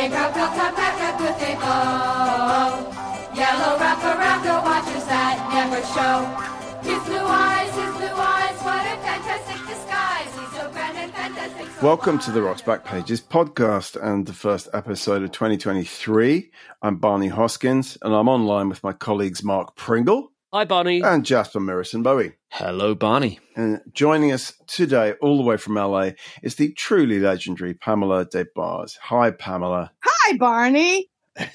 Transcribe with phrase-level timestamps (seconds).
[0.00, 3.32] Negro built a backpack with a bow.
[3.34, 6.88] Yellow wrapper around the watches that never show.
[6.88, 10.38] His blue eyes, his blue eyes, what a fantastic disguise.
[10.38, 11.66] He's so grand and fantastic.
[11.66, 16.50] so Welcome to the Rocks Back Pages podcast and the first episode of 2023.
[16.80, 21.00] I'm Barney Hoskyns and I'm online with my colleagues Mark Pringle Hi, Barney.
[21.00, 22.32] and Jasper Mirison Bowie.
[22.48, 23.38] Hello, Barney.
[23.54, 26.10] And joining us today, all the way from LA,
[26.42, 28.98] is the truly legendary Pamela Des Barres.
[29.00, 29.92] Hi, Pamela.
[30.02, 31.08] Hi, Barney.
[31.36, 31.46] the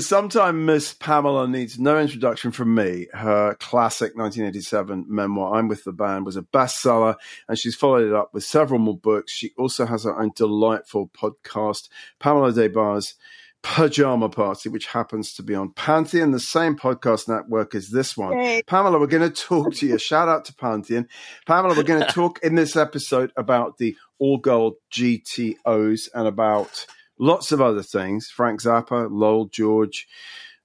[0.00, 3.08] sometime Miss Pamela needs no introduction from me.
[3.12, 7.16] Her classic 1987 memoir, I'm with the Band, was a bestseller,
[7.48, 9.32] and she's followed it up with several more books.
[9.32, 11.88] She also has her own delightful podcast,
[12.20, 13.14] Pamela Des Barres.
[13.62, 18.62] Pajama Party, which happens to be on Pantheon, the same podcast network as this one.
[18.66, 19.98] Pamela, we're going to talk to you.
[19.98, 21.08] Shout out to Pantheon.
[21.46, 26.86] Pamela, we're going to talk in this episode about the all gold GTOs and about
[27.18, 28.28] lots of other things.
[28.28, 30.08] Frank Zappa, Lowell George,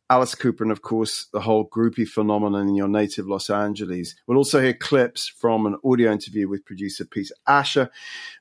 [0.09, 4.15] Alice Cooper, and of course, the whole groupie phenomenon in your native Los Angeles.
[4.25, 7.89] We'll also hear clips from an audio interview with producer Peter Asher.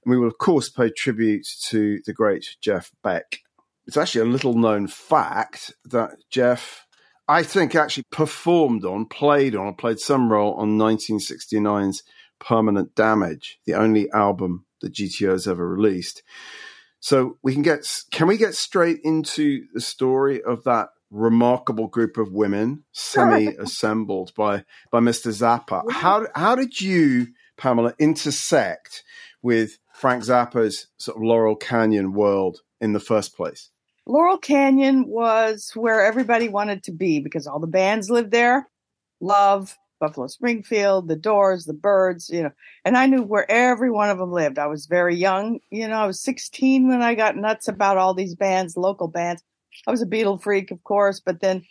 [0.04, 3.40] And we will, of course, pay tribute to the great Jeff Beck.
[3.86, 6.86] It's actually a little known fact that Jeff
[7.28, 12.04] I think actually performed on, played on, played some role on 1969's
[12.38, 16.22] Permanent Damage, the only album that GTO has ever released.
[17.00, 17.80] So we can get,
[18.12, 24.64] can we get straight into the story of that remarkable group of women semi-assembled by
[24.90, 25.32] by Mr.
[25.32, 25.90] Zappa?
[25.90, 29.04] How how did you, Pamela, intersect
[29.42, 33.70] with Frank Zappa's sort of Laurel Canyon world in the first place?
[34.06, 38.68] Laurel Canyon was where everybody wanted to be because all the bands lived there.
[39.20, 42.52] Love, Buffalo Springfield, the Doors, the Byrds, you know,
[42.84, 44.58] and I knew where every one of them lived.
[44.58, 48.14] I was very young, you know, I was 16 when I got nuts about all
[48.14, 49.42] these bands, local bands.
[49.86, 51.64] I was a Beatle freak, of course, but then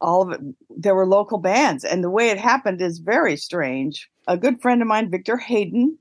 [0.00, 1.84] all of it, there were local bands.
[1.84, 4.08] And the way it happened is very strange.
[4.26, 5.98] A good friend of mine, Victor Hayden,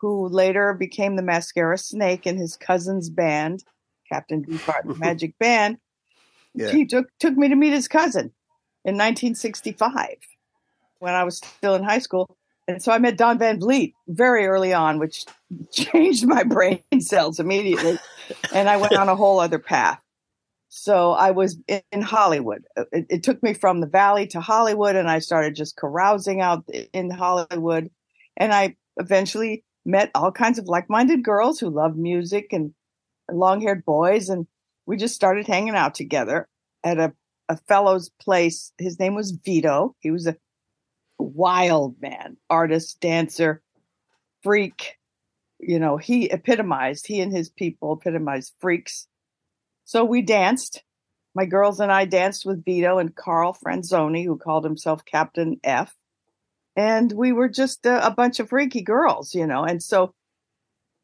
[0.00, 3.64] who later became the Mascara Snake in his cousin's band,
[4.08, 5.78] Captain Beefheart Magic Band,
[6.54, 6.70] Yeah.
[6.72, 8.32] he took took me to meet his cousin
[8.84, 10.16] in 1965
[10.98, 12.36] when I was still in high school.
[12.68, 15.24] And so I met Don Van Vliet very early on, which
[15.72, 17.98] changed my brain cells immediately.
[18.52, 20.00] and I went on a whole other path.
[20.68, 22.64] So I was in, Hollywood.
[22.92, 26.64] It, it took me from the valley to Hollywood, and I started just carousing out
[26.92, 27.88] in Hollywood.
[28.36, 32.74] And I eventually met all kinds of like minded girls who loved music and
[33.30, 34.28] long haired boys.
[34.28, 34.46] And
[34.86, 36.48] we just started hanging out together
[36.84, 37.12] at a,
[37.48, 38.72] a fellow's place.
[38.78, 39.94] His name was Vito.
[40.00, 40.36] He was a
[41.18, 43.62] wild man, artist, dancer,
[44.42, 44.98] freak.
[45.58, 49.06] You know, he epitomized, he and his people epitomized freaks.
[49.84, 50.82] So we danced.
[51.34, 55.94] My girls and I danced with Vito and Carl Franzoni, who called himself Captain F.
[56.76, 59.64] And we were just a, a bunch of freaky girls, you know.
[59.64, 60.14] And so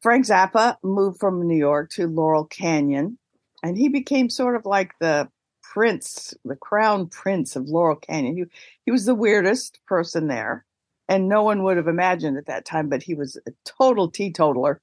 [0.03, 3.17] Frank Zappa moved from New York to Laurel Canyon,
[3.63, 5.29] and he became sort of like the
[5.61, 8.35] prince, the crown prince of Laurel Canyon.
[8.35, 8.43] He,
[8.83, 10.65] he was the weirdest person there,
[11.07, 14.81] and no one would have imagined at that time, but he was a total teetotaler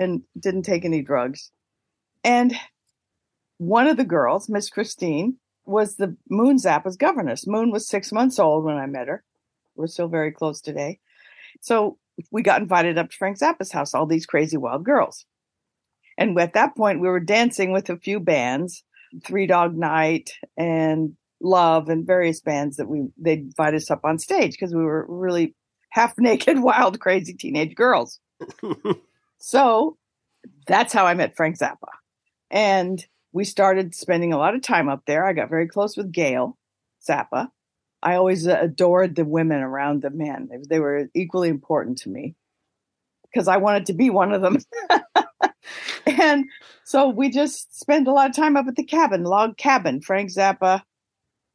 [0.00, 1.50] and didn't take any drugs.
[2.24, 2.58] And
[3.58, 5.36] one of the girls, Miss Christine,
[5.66, 7.46] was the Moon Zappa's governess.
[7.46, 9.22] Moon was six months old when I met her.
[9.76, 11.00] We're still very close today.
[11.60, 11.98] So
[12.30, 15.24] we got invited up to Frank Zappa's house, all these crazy wild girls.
[16.16, 18.84] And at that point, we were dancing with a few bands,
[19.24, 24.18] Three Dog Night and Love, and various bands that we they invite us up on
[24.18, 25.54] stage because we were really
[25.90, 28.20] half naked, wild, crazy teenage girls.
[29.38, 29.96] so
[30.66, 31.88] that's how I met Frank Zappa,
[32.50, 35.26] and we started spending a lot of time up there.
[35.26, 36.56] I got very close with Gail
[37.08, 37.48] Zappa.
[38.04, 40.48] I always uh, adored the women around the men.
[40.50, 42.34] They, they were equally important to me
[43.24, 44.58] because I wanted to be one of them.
[46.06, 46.44] and
[46.84, 50.02] so we just spent a lot of time up at the cabin, log cabin.
[50.02, 50.82] Frank Zappa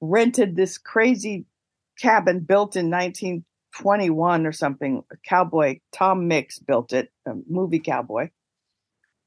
[0.02, 1.46] rented this crazy
[2.00, 5.04] cabin built in 1921 or something.
[5.12, 8.30] A cowboy, Tom Mix built it, a movie cowboy.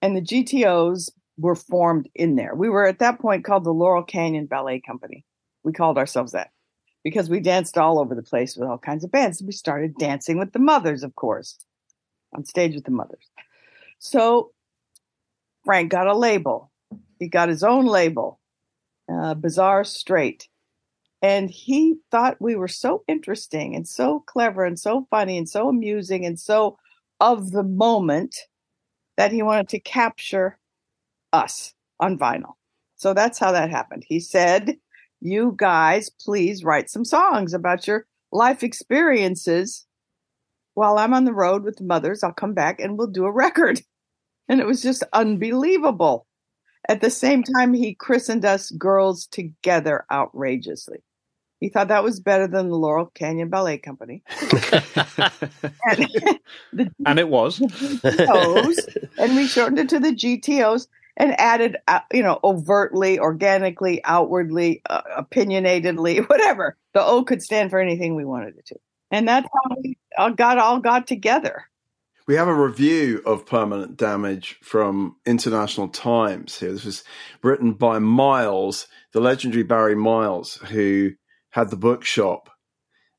[0.02, 2.56] And the GTOs were formed in there.
[2.56, 5.24] We were at that point called the Laurel Canyon Ballet Company.
[5.62, 6.50] We called ourselves that
[7.04, 9.42] because we danced all over the place with all kinds of bands.
[9.42, 11.58] We started dancing with the mothers, of course,
[12.34, 13.30] on stage with the mothers.
[13.98, 14.52] So
[15.64, 16.70] Frank got a label.
[17.18, 18.40] He got his own label,
[19.12, 20.48] uh, Bizarre Straight.
[21.22, 25.68] And he thought we were so interesting and so clever and so funny and so
[25.68, 26.78] amusing and so
[27.20, 28.36] of the moment
[29.16, 30.58] that he wanted to capture
[31.32, 32.54] us on vinyl.
[32.96, 34.04] So that's how that happened.
[34.06, 34.76] He said,
[35.24, 39.86] You guys, please write some songs about your life experiences.
[40.74, 43.32] While I'm on the road with the mothers, I'll come back and we'll do a
[43.32, 43.80] record.
[44.48, 46.26] And it was just unbelievable.
[46.88, 50.98] At the same time, he christened us Girls Together outrageously.
[51.60, 54.24] He thought that was better than the Laurel Canyon Ballet Company.
[54.40, 54.50] and,
[56.72, 57.60] the and it was.
[57.60, 64.02] GTOs, and we shortened it to the GTOs and added, uh, you know, overtly, organically,
[64.04, 66.76] outwardly, uh, opinionatedly, whatever.
[66.94, 68.76] The O could stand for anything we wanted it to.
[69.10, 71.64] And that's how we all got all got together.
[72.26, 76.72] We have a review of Permanent Damage from International Times here.
[76.72, 77.04] This was
[77.42, 81.10] written by Miles, the legendary Barry Miles, who
[81.50, 82.48] had the bookshop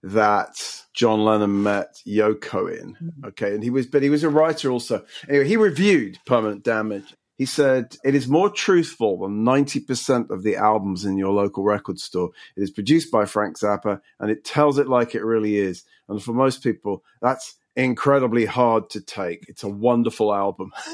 [0.03, 0.55] that
[0.95, 2.93] John Lennon met Yoko in.
[2.93, 3.25] Mm-hmm.
[3.25, 3.53] Okay.
[3.53, 5.05] And he was, but he was a writer also.
[5.27, 7.13] Anyway, he reviewed Permanent Damage.
[7.35, 11.99] He said, it is more truthful than 90% of the albums in your local record
[11.99, 12.29] store.
[12.55, 15.83] It is produced by Frank Zappa and it tells it like it really is.
[16.07, 19.45] And for most people, that's incredibly hard to take.
[19.49, 20.71] It's a wonderful album.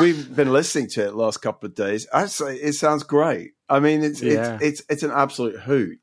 [0.00, 2.06] We've been listening to it last couple of days.
[2.12, 3.52] I say it sounds great.
[3.68, 4.54] I mean, it's Yeah.
[4.60, 5.98] it's it's it's an absolute hoot,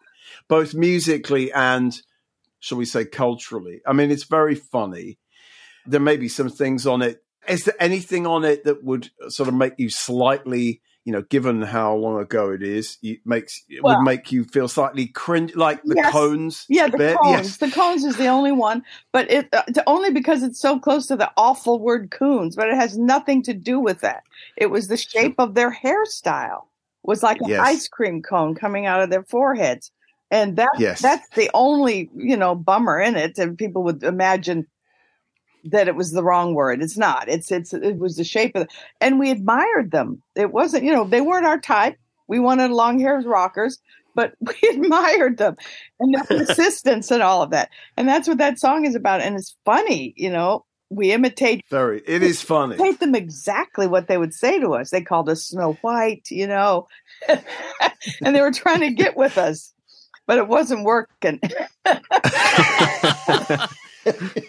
[0.47, 1.99] both musically and
[2.59, 3.81] shall we say culturally.
[3.85, 5.17] I mean, it's very funny.
[5.85, 7.23] There may be some things on it.
[7.49, 11.61] Is there anything on it that would sort of make you slightly, you know, given
[11.61, 15.55] how long ago it is, you, makes it Well- would make you feel slightly cringe,
[15.55, 16.11] like the Yes.
[16.11, 16.65] cones?
[16.69, 17.17] Yeah, the bit?
[17.17, 17.31] cones.
[17.47, 17.57] Yes.
[17.57, 21.07] The cones is the only one, but it uh, to- only because it's so close
[21.07, 22.55] to the awful word coons.
[22.55, 24.23] But it has nothing to do with that.
[24.57, 26.65] It was the shape of their hairstyle
[27.03, 27.59] was like an Yes.
[27.61, 29.89] ice cream cone coming out of their foreheads,
[30.29, 31.01] and that Yes.
[31.01, 33.37] that's the only you know bummer in it.
[33.39, 34.67] And people would imagine
[35.65, 36.81] that it was the wrong word.
[36.81, 37.27] It's not.
[37.29, 38.69] It's it's it was the shape of, it.
[39.01, 40.21] and we admired them.
[40.35, 41.97] It wasn't you know they weren't our type.
[42.27, 43.79] We wanted long haired rockers,
[44.15, 45.57] but we admired them
[45.99, 47.69] and their persistence and all of that.
[47.97, 49.21] And that's what that song is about.
[49.21, 50.65] And it's funny, you know.
[50.91, 52.01] We imitate Very.
[52.07, 52.73] It is funny.
[52.73, 54.89] imitate them exactly what they would say to us.
[54.89, 56.87] They called us Snow White, you know,
[57.29, 59.71] and they were trying to get with us,
[60.25, 61.39] but it wasn't working.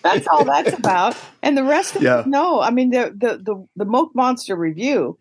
[0.03, 1.17] That's all that's about.
[1.43, 2.21] And the rest of Yeah.
[2.21, 2.61] it, no.
[2.61, 5.19] I mean, the the the the Moke Monster review,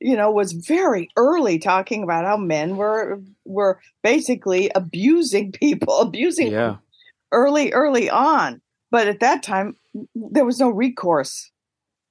[0.00, 6.52] you know, was very early talking about how men were were basically abusing people, abusing
[6.52, 6.76] yeah.
[7.32, 8.60] early, early on.
[8.90, 9.76] But at that time,
[10.14, 11.50] there was no recourse.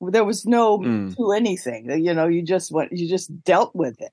[0.02, 1.16] There was no Mm.
[1.16, 1.92] to anything.
[2.04, 4.12] You know, you just went, you just dealt with it.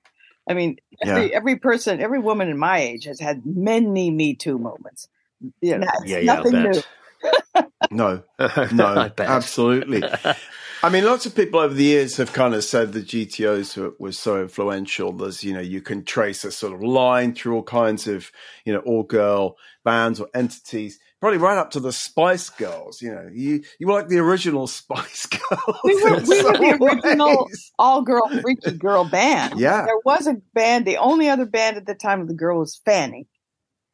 [0.50, 4.58] I mean, every, every person, every woman in my age has had many Me Too
[4.58, 5.08] moments.
[5.62, 6.82] You know, Yeah, yeah, nothing I new.
[7.52, 7.90] bet.
[7.90, 8.22] No,
[8.72, 10.02] no, absolutely.
[10.82, 13.94] I mean, lots of people over the years have kind of said the GTOs were,
[13.98, 15.10] were so influential.
[15.12, 18.30] There's, you know, you can trace a sort of line through all kinds of,
[18.64, 23.02] you know, all girl bands or entities, probably right up to the Spice Girls.
[23.02, 25.80] You know, you you were like the original Spice Girls.
[25.82, 27.48] We were, we were some the original
[27.78, 29.58] all girl freaky girl band.
[29.58, 29.84] Yeah.
[29.84, 32.80] There was a band, the only other band at the time of the girl was
[32.84, 33.26] Fanny.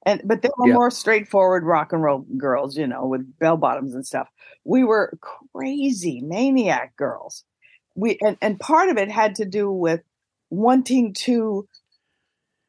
[0.07, 0.75] And but they were Yeah.
[0.75, 4.29] more straightforward rock and roll girls, you know, with bell bottoms and stuff.
[4.65, 5.19] We were
[5.55, 7.45] crazy maniac girls.
[7.95, 10.03] We and, and part of it had to do with
[10.51, 11.67] wanting to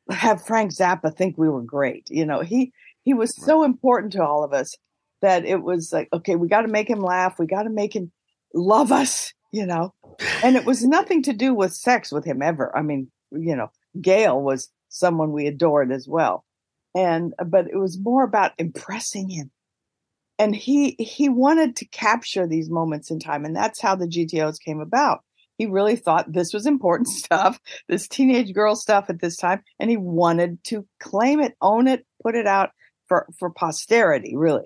[0.10, 2.08] have Frank Zappa think we were great.
[2.10, 2.72] You know, he
[3.04, 4.76] he was so important to all of us
[5.22, 7.40] that it was like, okay, we got to make him laugh.
[7.40, 8.12] We got to make him
[8.54, 9.94] love us, you know.
[10.44, 12.76] And it was nothing to do with sex with him ever.
[12.78, 16.45] I mean, you know, Gail was someone we adored as well.
[16.96, 19.52] And but it was more about impressing him.
[20.40, 24.60] And he he wanted to capture these moments in time and that's how the GTOs
[24.60, 25.22] came about.
[25.58, 29.90] He really thought this was important stuff, this teenage girl stuff at this time, and
[29.90, 32.72] he wanted to claim it, own it, put it out
[33.08, 34.66] for for posterity, really.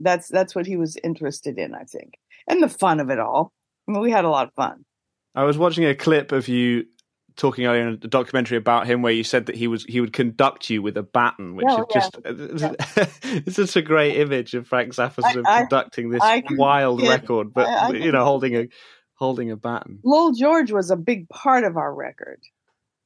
[0.00, 2.14] That's that's what he was interested in, I think.
[2.48, 3.52] And the fun of it all.
[3.88, 4.84] I mean, we had a lot of fun.
[5.34, 6.84] I was watching a clip of you
[7.36, 10.12] talking earlier in a documentary about him where you said that he was he would
[10.12, 12.18] conduct you with a baton, which Oh, is just
[13.46, 16.40] it's just a great image of Frank Zappa sort of I- I- conducting this I
[16.40, 18.68] can wild get- record, but I- I you know, holding a
[19.14, 20.00] holding a baton.
[20.04, 22.40] Lowell George was a big part of our record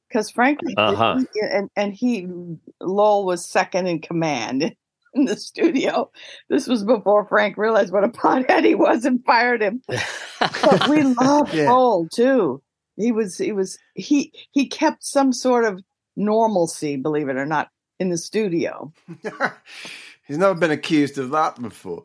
[0.09, 1.19] because frankly, Uh-huh.
[1.51, 2.27] and and he
[2.81, 4.73] Lowell was second in command
[5.13, 6.11] in the studio.
[6.49, 9.81] This was before Frank realized what a pothead he was and fired him.
[10.39, 11.71] But we loved Yeah.
[11.71, 12.61] Lowell too.
[12.97, 15.79] He was he was he he kept some sort of
[16.15, 18.91] normalcy, believe it or not, in the studio.
[20.27, 22.03] He's never been accused of that before.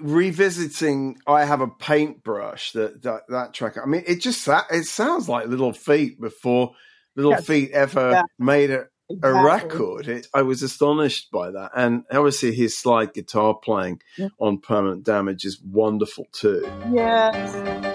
[0.00, 3.76] revisiting I have a paintbrush that that, that track.
[3.82, 6.72] I mean, it just it sounds like Little Feat before
[7.16, 7.46] Little Yes.
[7.46, 8.22] Feat ever Yeah.
[8.38, 8.84] made a,
[9.22, 10.08] a record.
[10.08, 14.28] It, I was astonished by that, and obviously his slide guitar playing Yeah.
[14.38, 16.68] on Permanent Damage is wonderful too.
[16.92, 17.87] Yes.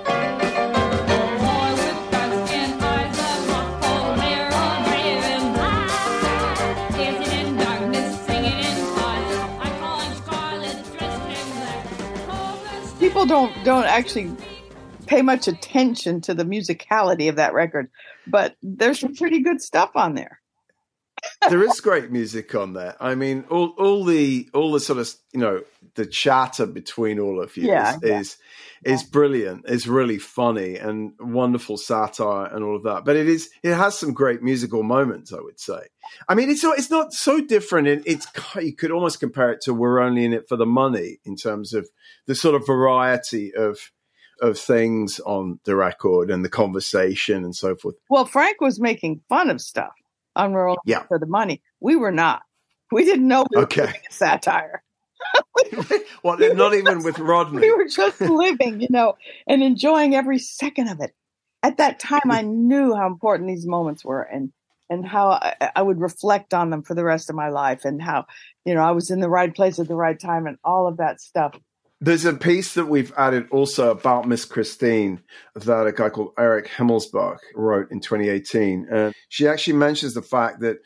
[13.03, 14.33] People don't don't actually
[15.07, 17.89] pay much attention to the musicality of that record,
[18.27, 20.39] but there's some pretty good stuff on there.
[21.49, 22.95] there is great music on there.
[23.01, 25.63] I mean, all all the all the sort of you know
[25.95, 28.19] the chatter between all of you Yeah, is, yeah.
[28.19, 28.37] is
[28.85, 29.63] is brilliant.
[29.67, 33.05] It's really funny and wonderful satire and all of that.
[33.05, 35.31] But it is it has some great musical moments.
[35.31, 35.79] I would say.
[36.27, 37.87] I mean, it's not it's not so different.
[37.87, 38.27] It, it's
[38.61, 41.73] you could almost compare it to "We're Only in It for the Money" in terms
[41.73, 41.87] of
[42.27, 43.79] the sort of variety of
[44.41, 47.95] of things on the record and the conversation and so forth.
[48.09, 49.93] Well, Frank was making fun of stuff
[50.35, 51.03] on Rural Yeah.
[51.03, 51.61] for the money.
[51.79, 52.41] We were not.
[52.91, 53.93] We didn't know we were Okay.
[54.09, 54.83] satire.
[56.23, 57.61] well, not even with Rodney.
[57.61, 59.15] We were just living, you know,
[59.47, 61.13] and enjoying every second of it.
[61.61, 64.51] At that time, I knew how important these moments were, and
[64.89, 68.01] and how I, I would reflect on them for the rest of my life, and
[68.01, 68.25] how
[68.65, 70.97] you know I was in the right place at the right time, and all of
[70.97, 71.57] that stuff.
[72.01, 75.21] There's a piece that we've added also about Miss Christine
[75.55, 78.87] that a guy called Eric Himmelsbach wrote in 2018.
[78.91, 80.79] And she actually mentions the fact that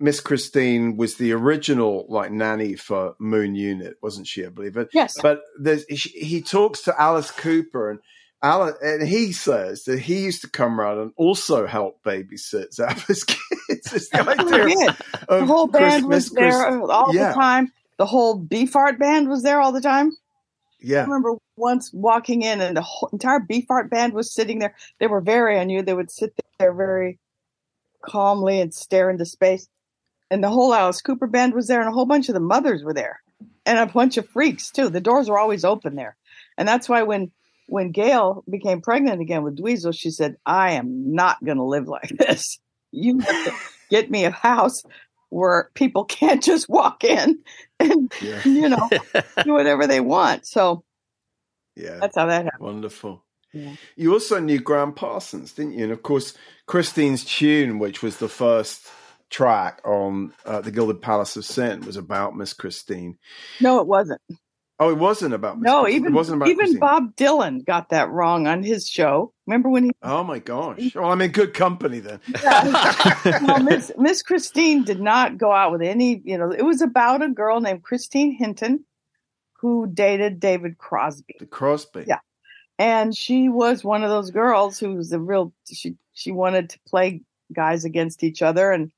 [0.00, 4.44] Miss Christine was the original like nanny for Moon Unit, wasn't she?
[4.44, 4.88] I believe it.
[4.92, 5.20] Yes.
[5.20, 8.00] But there's he, talks to Alice Cooper and
[8.42, 13.24] Alice, and he says that he used to come around and also help babysit Zappa's
[13.68, 13.92] kids.
[13.92, 14.96] It's the oh, We idea
[15.28, 17.28] of The whole band was Miss Chris- there all yeah.
[17.28, 17.72] the time.
[17.96, 20.10] The whole Beefheart band was there all the time.
[20.80, 21.00] Yeah.
[21.00, 24.74] I remember once walking in and the whole entire Beefheart band was sitting there.
[24.98, 25.82] They were very on you.
[25.82, 27.18] They would sit there very
[28.02, 29.68] calmly and stare into space.
[30.30, 32.82] And the whole Alice Cooper band was there, and a whole bunch of the mothers
[32.82, 33.20] were there,
[33.66, 34.88] and a bunch of freaks too.
[34.88, 36.16] The doors were always open there,
[36.58, 37.30] and that's why when
[37.66, 41.88] when Gail became pregnant again with Dweezil, she said, "I am not going to live
[41.88, 42.58] like this.
[42.90, 43.52] You have to
[43.90, 44.82] get me a house
[45.30, 47.38] where people can't just walk in
[47.80, 48.40] and Yeah.
[48.44, 48.88] you know
[49.44, 50.84] do whatever they want." So
[51.76, 51.98] Yeah.
[52.00, 52.62] that's how that happened.
[52.62, 53.22] Wonderful.
[53.52, 53.74] Yeah.
[53.94, 55.84] You also knew Gram Parsons, didn't you?
[55.84, 56.34] And of course,
[56.66, 58.88] Christine's tune, which was the first
[59.34, 63.18] track on uh, the Gilded Palace of Sin, was about Miss Christine.
[63.60, 64.20] No, it wasn't.
[64.78, 66.00] Oh, it wasn't about Miss No, Christine.
[66.00, 66.78] even it wasn't about even Christine.
[66.80, 69.32] Bob Dylan got that wrong on his show.
[69.46, 70.94] Remember when he Oh my gosh!
[70.94, 72.20] Well, I'm in good company then.
[72.44, 77.22] well, Miss, Miss Christine did not go out with any, you know, it was about
[77.22, 78.84] a girl named Christine Hinton
[79.60, 81.36] who dated David Crosby.
[81.40, 82.04] The Crosby.
[82.06, 82.18] Yeah.
[82.78, 86.78] And she was one of those girls who was a real, she, she wanted to
[86.88, 87.22] play
[87.52, 88.90] guys against each other and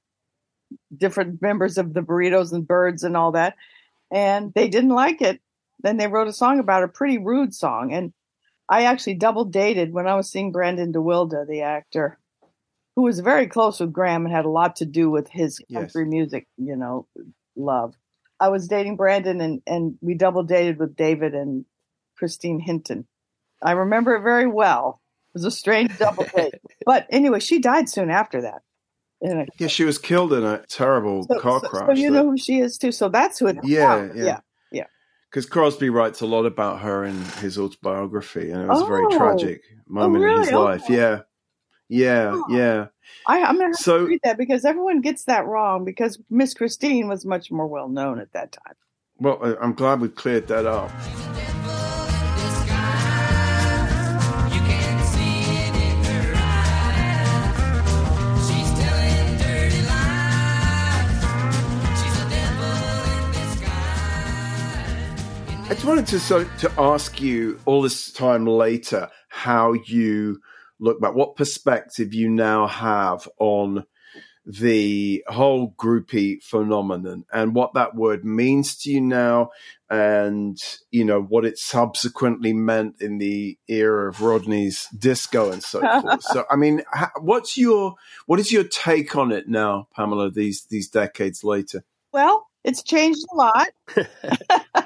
[0.96, 3.54] different members of the Burritos and Byrds and all that.
[4.10, 5.40] And they didn't like it.
[5.80, 7.92] Then they wrote a song about a pretty rude song.
[7.92, 8.12] And
[8.68, 12.18] I actually double dated when I was seeing Brandon DeWilde, the actor,
[12.96, 15.80] who was very close with Graham and had a lot to do with his Yes.
[15.80, 17.06] country music, you know,
[17.56, 17.94] love.
[18.40, 21.64] I was dating Brandon and, and we double dated with David and
[22.16, 23.06] Christine Hinton.
[23.62, 25.00] I remember it very well.
[25.28, 26.54] It was a strange double date.
[26.86, 28.62] But anyway, she died soon after that.
[29.22, 31.86] In a- Yeah, she was killed in a terrible so, car so- crash.
[31.86, 32.92] so you know who she is too.
[32.92, 34.40] So that's who it Yeah, yeah.
[34.70, 34.84] yeah.
[35.30, 39.04] Because Crosby writes a lot about her in his autobiography, and it was a very
[39.06, 39.18] Oh.
[39.18, 40.52] tragic oh, moment in his really?
[40.54, 40.64] Oh.
[40.64, 40.84] life.
[40.88, 41.20] Yeah,
[41.88, 42.44] yeah, Oh.
[42.48, 42.86] yeah.
[43.26, 47.08] I, I'm going to So- read that because everyone gets that wrong because Miss Christine
[47.08, 48.74] was much more well known at that time.
[49.18, 50.90] Well, I'm glad we cleared that up.
[65.86, 70.40] Wanted to so to ask you all this time later how you
[70.80, 73.84] look back, what perspective you now have on
[74.44, 79.50] the whole groupie phenomenon and what that word means to you now
[79.88, 80.58] and
[80.90, 86.22] you know what it subsequently meant in the era of Rodney's disco and so forth.
[86.24, 86.82] So I mean
[87.20, 87.94] what's your
[88.26, 91.84] what is your take on it now Pamela these these decades later?
[92.12, 93.68] Well, it's changed a lot.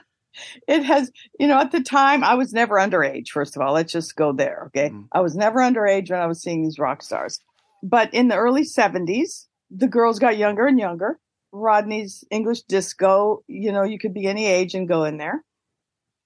[0.66, 3.74] it has, you know, at the time I was never underage, first of all.
[3.74, 4.90] Let's just go there, okay?
[4.90, 5.08] Mm.
[5.12, 7.40] I was never underage when I was seeing these rock stars.
[7.82, 11.18] But in the early 70s, the girls got younger and younger.
[11.52, 15.44] Rodney's English disco, you know, you could be any age and go in there.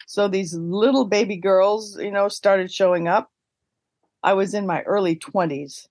[0.06, 3.30] So these little baby girls, you know, started showing up.
[4.22, 5.86] I was in my early 20s.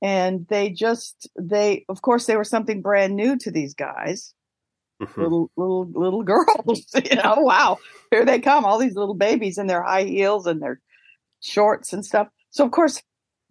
[0.00, 4.34] And they just, they, of course, they were something brand new to these guys
[5.02, 5.16] Mhm.
[5.16, 6.86] little little little girls.
[6.94, 7.78] You know, wow,
[8.10, 10.80] here they come, all these little babies in their high heels and their
[11.40, 12.28] shorts and stuff.
[12.50, 13.02] So of course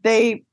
[0.04, 0.44] they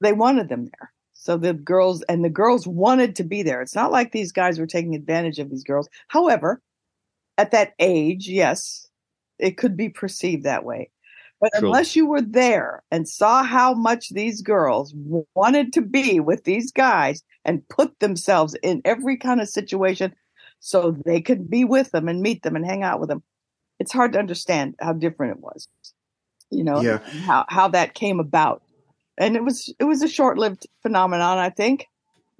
[0.00, 0.92] they wanted them there.
[1.12, 3.62] So the girls and the girls wanted to be there.
[3.62, 5.88] It's not like these guys were taking advantage of these girls.
[6.08, 6.60] However,
[7.38, 8.88] at that age, yes,
[9.38, 10.90] it could be perceived that way.
[11.44, 11.68] But True.
[11.68, 14.94] unless you were there and saw how much these girls
[15.34, 20.14] wanted to be with these guys and put themselves in every kind of situation
[20.60, 23.22] so they could be with them and meet them and hang out with them,
[23.78, 25.68] it's hard to understand how different it was.
[26.48, 27.00] You know, Yeah.
[27.26, 28.62] how how that came about.
[29.18, 31.88] And it was it was a short-lived phenomenon, I think.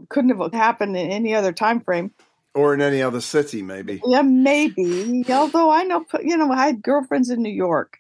[0.09, 2.11] Couldn't have happened in any other time frame.
[2.55, 4.01] Or in any other city, maybe.
[4.07, 5.27] Yeah, maybe.
[5.29, 7.99] Although I know, you know, I had girlfriends in New York.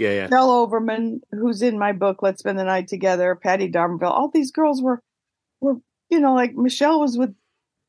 [0.00, 0.22] Yeah, yeah.
[0.22, 4.50] Michelle Overman, who's in my book, Let's Spend the Night Together, Patti D'Arbanville, all these
[4.50, 5.02] girls were,
[5.60, 5.76] were,
[6.08, 7.34] you know, like Michelle was with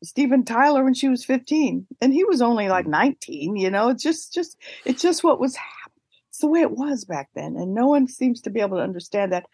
[0.04, 2.90] Steven Tyler when she was 15 and he was only like mm.
[2.90, 5.94] 19, you know, it's just, just, it's just what was, hap-
[6.28, 7.56] it's the way it was back then.
[7.56, 9.46] And no one seems to be able to understand that.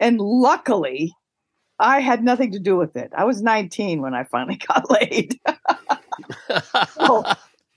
[0.00, 1.14] And luckily,
[1.78, 3.12] I had nothing to do with it.
[3.16, 5.38] I was 19 when I finally got laid.
[6.94, 7.22] so,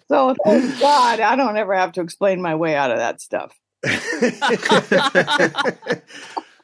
[0.08, 3.56] so thank God I don't ever have to explain my way out of that stuff.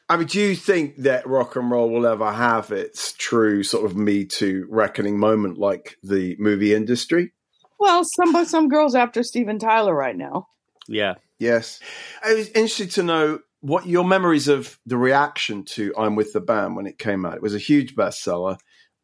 [0.08, 3.84] I mean, do you think that rock and roll will ever have its true sort
[3.86, 7.32] of Me Too reckoning moment like the movie industry?
[7.78, 10.48] Well, some some girls after Steven Tyler right now.
[10.88, 11.14] yeah.
[11.38, 11.80] Yes.
[12.24, 16.40] I was interested to know what your memories of the reaction to I'm with the
[16.40, 17.34] band when it came out.
[17.34, 18.58] It was a huge bestseller.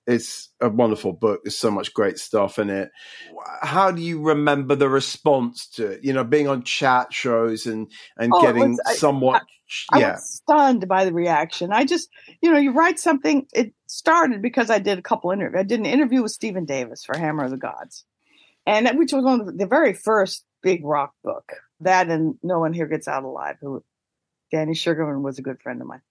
[0.07, 1.41] It's a wonderful book.
[1.45, 2.91] There's so much great stuff in it.
[3.63, 6.05] How do you remember the response to it?
[6.05, 9.43] You know, being on chat shows and and Oh, getting was- somewhat
[9.93, 10.13] I yeah.
[10.15, 11.73] was stunned by the reaction.
[11.73, 12.09] I just,
[12.43, 13.47] you know, you write something.
[13.55, 15.61] It started because I did a couple interviews.
[15.61, 18.05] I did an interview with Stephen Davis for Hammer of the Gods,
[18.67, 21.53] and that- which was one of the very first big rock book.
[21.81, 23.57] That and No One Here Gets Out Alive.
[23.61, 23.83] Who
[24.51, 26.03] Danny Sugarman was a good friend of mine.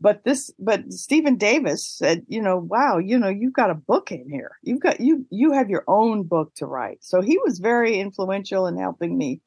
[0.00, 4.12] But this, but Stephen Davis said, you know, wow, you know, you've got a book
[4.12, 4.52] in here.
[4.62, 7.02] You've got you you have your own book to write.
[7.02, 9.40] So he was very influential in helping me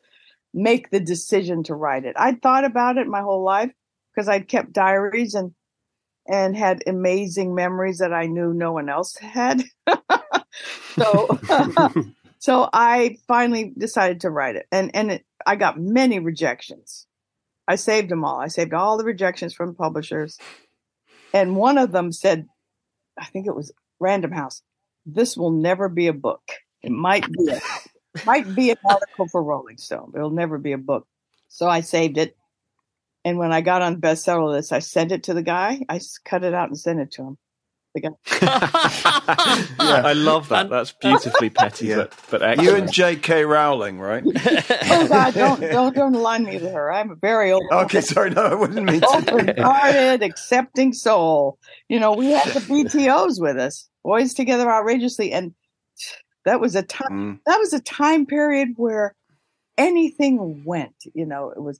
[0.54, 2.16] make the decision to write it.
[2.18, 3.72] I'd thought about it my whole life
[4.14, 5.54] because I'd kept diaries and
[6.28, 9.64] and had amazing memories that I knew no one else had.
[10.96, 11.40] so
[12.40, 14.68] so I finally decided to write it.
[14.72, 17.08] And and it, I got many rejections.
[17.72, 18.38] I saved them all.
[18.38, 20.38] I saved all the rejections from publishers.
[21.34, 22.46] And one of them said,
[23.18, 24.62] I think it was Random House,
[25.06, 26.42] this will never be a book.
[26.82, 27.62] It might be a
[28.26, 31.08] might be an article for Rolling Stone, it'll never be a book.
[31.48, 32.36] So I saved it.
[33.24, 35.80] And when I got on the bestseller list, I sent it to the guy.
[35.88, 37.38] I cut it out and sent it to him.
[37.94, 38.10] The guy.
[39.80, 40.70] I love that.
[40.70, 42.08] That's beautifully petty, Yeah.
[42.30, 43.44] but but You and J.K.
[43.46, 44.24] Rowling, right?
[44.94, 46.92] Oh God, don't don't don't align me with her.
[46.92, 49.08] I'm a very open, Okay, sorry, no, I wouldn't mean to.
[49.08, 51.58] open-hearted, accepting soul.
[51.90, 55.54] You know, we had the BTOs with us, boys together outrageously, and
[56.46, 57.10] that was a time.
[57.12, 57.40] Mm.
[57.46, 59.16] That was a time period where
[59.78, 60.96] anything went.
[61.14, 61.80] You know, it was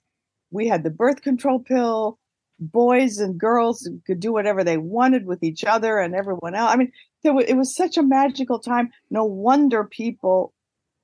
[0.50, 2.18] we had the birth control pill.
[2.58, 6.72] Boys and girls could do whatever they wanted with each other and everyone else.
[6.72, 6.92] I mean,
[7.24, 8.90] was, it was such a magical time.
[9.10, 10.52] No wonder people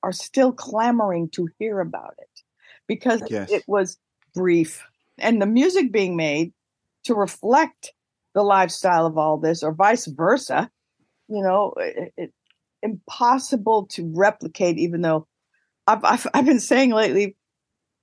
[0.03, 2.43] are still clamoring to hear about it
[2.87, 3.51] because Yes.
[3.51, 3.99] it was
[4.35, 4.85] brief
[5.19, 6.53] and the music being made
[7.05, 7.93] to reflect
[8.35, 10.71] the lifestyle of all this or vice versa
[11.29, 12.33] you know it, it,
[12.83, 15.27] impossible to replicate even though
[15.87, 17.37] I've, I've i've been saying lately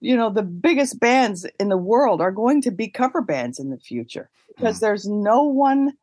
[0.02, 3.70] you know the biggest bands in the world are going to be cover bands in
[3.70, 4.82] the future because mm.
[4.82, 5.94] there's no one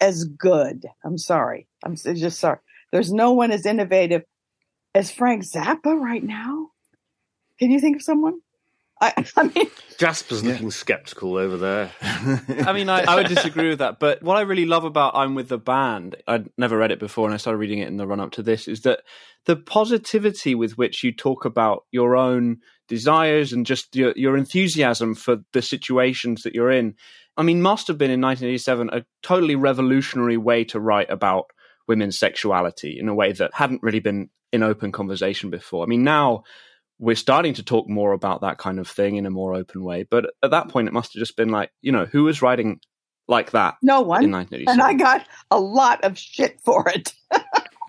[0.00, 0.86] as good.
[1.04, 1.66] I'm sorry.
[1.82, 2.58] I'm just sorry.
[2.92, 4.24] There's no one as innovative
[4.94, 6.70] as frank zappa right now.
[7.58, 8.40] Can you think of someone
[9.00, 9.66] i i mean
[9.98, 10.52] Jasper's Yeah.
[10.52, 11.90] looking skeptical over there.
[12.02, 13.98] I mean, I, I would disagree with that.
[13.98, 17.24] But what I really love about I'm with the band, I'd never read it before,
[17.26, 19.00] and I started reading it in the run up to this, is that
[19.46, 25.14] the positivity with which you talk about your own desires and just your, your enthusiasm
[25.14, 26.94] for the situations that you're in.
[27.38, 31.46] I mean, must have been in 1987 a totally revolutionary way to write about
[31.88, 35.84] women's sexuality in a way that hadn't really been in open conversation before.
[35.84, 36.42] I mean, now
[36.98, 40.04] we're starting to talk more about that kind of thing in a more open way.
[40.10, 42.80] But at that point, it must have just been like, you know, who was writing
[43.28, 44.72] like that no in one 1987?
[44.72, 47.12] and i got a lot of shit for it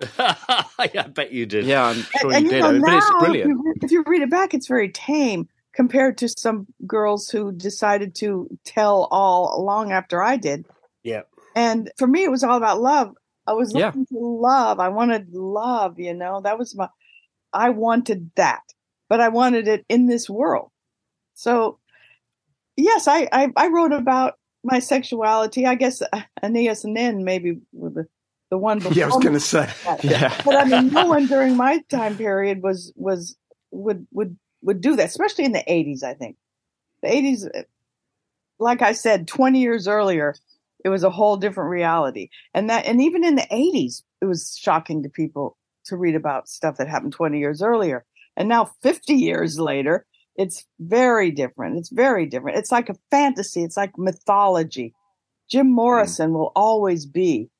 [0.18, 0.34] yeah,
[0.78, 1.64] I bet you did.
[1.64, 2.62] Yeah, I'm sure and, you did.
[2.62, 3.50] know, but it's now, brilliant.
[3.50, 7.52] If you, if you read it back, it's very tame compared to some girls who
[7.52, 10.66] decided to tell all long after I did.
[11.02, 11.22] Yeah.
[11.56, 13.14] And for me, it was all about love.
[13.46, 13.86] I was Yeah.
[13.86, 14.78] looking for love.
[14.78, 16.88] I wanted love, you know, that was my,
[17.52, 18.62] I wanted that,
[19.08, 20.70] but I wanted it in this world.
[21.34, 21.78] So,
[22.76, 25.66] yes, I, I, I wrote about my sexuality.
[25.66, 28.06] I guess uh, and then maybe the,
[28.50, 29.70] the one before Yeah, I was going to say.
[30.02, 30.34] Yeah.
[30.44, 33.36] but I mean, no one during my time period was was
[33.70, 36.02] would would would do that, especially in the '80s.
[36.02, 36.36] I think
[37.02, 37.62] the '80s, uh,
[38.58, 40.34] like I said, 20 years earlier,
[40.84, 44.58] it was a whole different reality, and that and even in the '80s, it was
[44.60, 48.04] shocking to people to read about stuff that happened 20 years earlier,
[48.38, 50.06] and now 50 years later.
[50.36, 51.78] It's very different.
[51.78, 52.58] It's very different.
[52.58, 53.64] It's like a fantasy.
[53.64, 54.94] It's like mythology.
[55.50, 55.74] Jim hmm.
[55.74, 57.50] Morrison will always be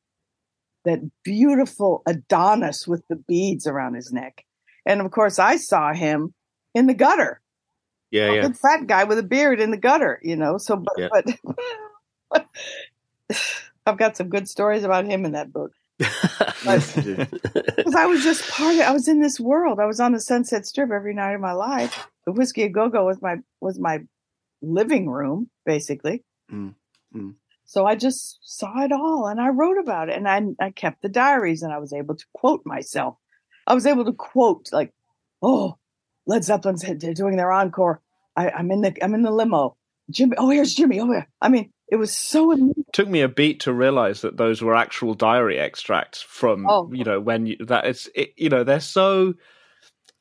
[0.84, 4.44] that beautiful Adonis with the beads around his neck.
[4.86, 6.32] And of course, I saw him
[6.72, 7.40] in the gutter,
[8.12, 8.52] Yeah, a yeah.
[8.52, 10.56] fat guy with a beard in the gutter, you know.
[10.56, 11.08] So, but, Yeah.
[12.30, 12.46] but
[13.84, 15.87] I've got some good stories about him in that book Yes, you do.
[15.98, 18.80] Because I was just part of.
[18.82, 19.80] I was in this world.
[19.80, 22.08] I was on the Sunset Strip every night of my life.
[22.24, 24.00] The whiskey a go go was my was my
[24.62, 26.24] living room basically.
[26.52, 26.74] Mm,
[27.14, 27.34] mm.
[27.64, 31.02] So I just saw it all and I wrote about it and I I kept
[31.02, 33.16] the diaries and I was able to quote myself.
[33.66, 34.94] I was able to quote like,
[35.42, 35.78] "Oh,
[36.26, 36.84] Led Zeppelin's
[37.14, 38.00] doing their encore.
[38.36, 39.76] I, I'm in the I'm in the limo.
[40.10, 41.00] Jimmy, oh here's Jimmy.
[41.00, 41.24] Oh yeah.
[41.40, 42.84] I mean, it was so amusing.
[42.92, 46.90] took me a beat to realize that those were actual diary extracts from Oh.
[46.92, 49.34] you know when you that it's it, you know they're so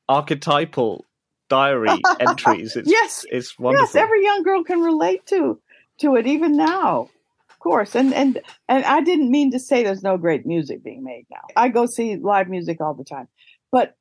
[0.10, 1.06] archetypal
[1.50, 3.26] diary entries it's Yes.
[3.30, 5.60] it's wonderful Yes, every young girl can relate to
[6.00, 7.10] to it even now.
[7.50, 7.96] Of course.
[7.96, 11.42] And and and I didn't mean to say there's no great music being made now.
[11.56, 13.28] I go see live music all the time.
[13.72, 13.96] But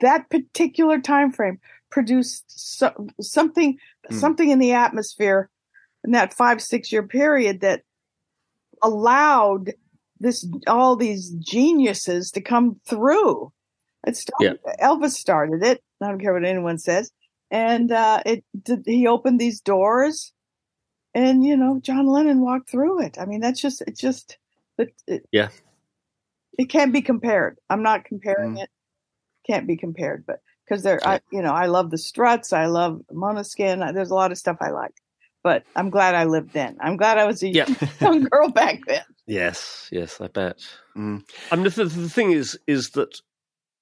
[0.00, 1.58] that particular time frame
[1.90, 4.16] produced so, something Hmm.
[4.18, 5.50] something in the atmosphere
[6.06, 7.82] in that 5 6 year period that
[8.82, 9.72] allowed
[10.18, 13.52] this all these geniuses to come through.
[14.06, 15.82] It started, Elvis started it.
[16.00, 17.10] I don't care what anyone says
[17.50, 20.32] and uh, it did, he opened these doors,
[21.14, 23.18] and you know John Lennon walked through it.
[23.20, 23.96] I mean, that's just it.
[23.96, 24.38] Just
[24.78, 25.48] it, it, Yeah.
[26.58, 27.58] it can't be compared.
[27.70, 28.64] I'm not comparing Mm.
[28.64, 28.70] it.
[29.46, 32.52] Can't be compared, but because there, I you know I love the Struts.
[32.52, 33.94] I love Måneskin.
[33.94, 34.94] There's a lot of stuff I like,
[35.46, 36.76] but I'm glad I lived then.
[36.80, 37.66] I'm glad I was a Yeah.
[38.00, 39.04] young girl back then.
[39.28, 40.58] Yes, yes, I bet.
[40.96, 41.22] Mm.
[41.52, 43.20] I mean, the, the thing is, is that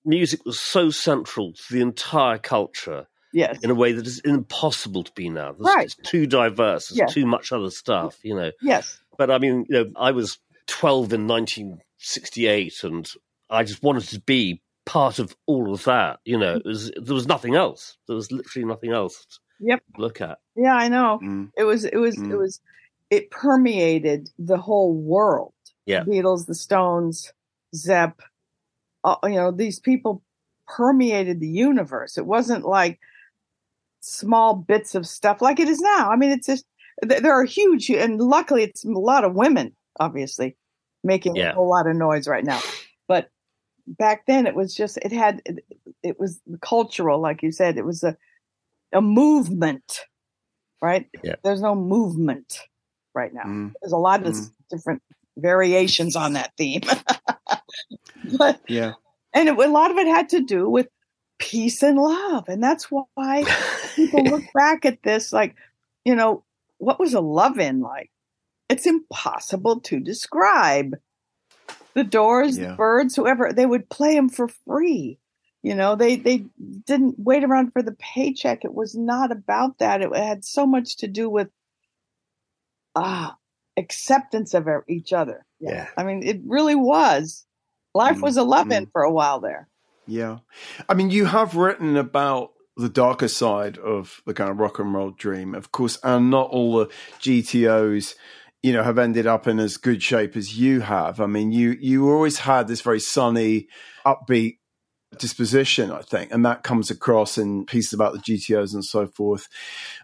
[0.04, 5.04] music was so central to the entire culture Yes, in a way that is impossible
[5.04, 5.52] to be now.
[5.52, 5.86] There's, Right.
[5.86, 6.88] It's too diverse.
[6.88, 7.06] There's Yeah.
[7.06, 8.50] too much other stuff, you know.
[8.60, 13.10] yes, But I mean, you know, I was 12 in 1968, and
[13.48, 16.20] I just wanted to be part of all of that.
[16.26, 17.96] You know, it was, there was nothing else.
[18.06, 19.26] There was literally nothing else
[19.60, 19.82] Yep.
[19.98, 20.38] look at.
[20.56, 20.74] yeah.
[20.74, 21.20] I know.
[21.22, 21.50] Mm.
[21.56, 22.38] It was it was it Mm.
[22.38, 22.60] was
[23.10, 25.52] it permeated the whole world.
[25.86, 26.04] Yeah.
[26.04, 27.32] Beatles, the Stones,
[27.74, 28.20] Zepp,
[29.04, 30.22] uh, you know, these people
[30.66, 32.16] permeated the universe.
[32.16, 32.98] It wasn't like
[34.00, 36.10] small bits of stuff like it is now.
[36.10, 36.64] I mean, it's just
[37.02, 40.56] there are huge, and luckily, it's a lot of women, obviously,
[41.02, 41.50] making Yeah.
[41.50, 42.60] a whole lot of noise right now.
[43.08, 43.28] But
[43.86, 45.64] back then, it was just it had it,
[46.02, 47.76] it was cultural, like you said.
[47.76, 48.16] It was a
[48.94, 50.00] a movement,
[50.80, 51.08] right?
[51.22, 51.34] Yeah.
[51.42, 52.60] There's no movement
[53.14, 53.42] right now.
[53.44, 53.72] Mm.
[53.82, 54.50] There's a lot of Mm.
[54.70, 55.02] different
[55.36, 56.82] variations on that theme,
[58.38, 58.92] but Yeah.
[59.32, 60.88] and it, a lot of it had to do with
[61.38, 63.44] peace and love, and that's why
[63.96, 65.56] people look back at this like,
[66.04, 66.44] you know,
[66.78, 68.10] what was a love in like?
[68.68, 70.96] It's impossible to describe.
[71.94, 72.70] The Doors, Yeah.
[72.70, 75.18] the Byrds, whoever they would play them for free.
[75.64, 76.44] You know, they they
[76.84, 78.66] didn't wait around for the paycheck.
[78.66, 80.02] It was not about that.
[80.02, 81.48] It had so much to do with
[82.94, 83.38] ah
[83.78, 85.46] acceptance of each other.
[85.60, 85.88] Yeah.
[85.96, 87.46] I mean, it really was.
[87.94, 89.70] Life Mm, was a love in for a while there.
[90.06, 90.40] Yeah.
[90.86, 94.92] I mean, you have written about the darker side of the kind of rock and
[94.92, 98.16] roll dream, of course, and not all the GTOs,
[98.62, 101.20] you know, have ended up in as good shape as you have.
[101.20, 103.68] I mean, you, you always had this very sunny,
[104.04, 104.58] upbeat
[105.18, 109.48] disposition, I think, and that comes across in pieces about the GTOs and so forth.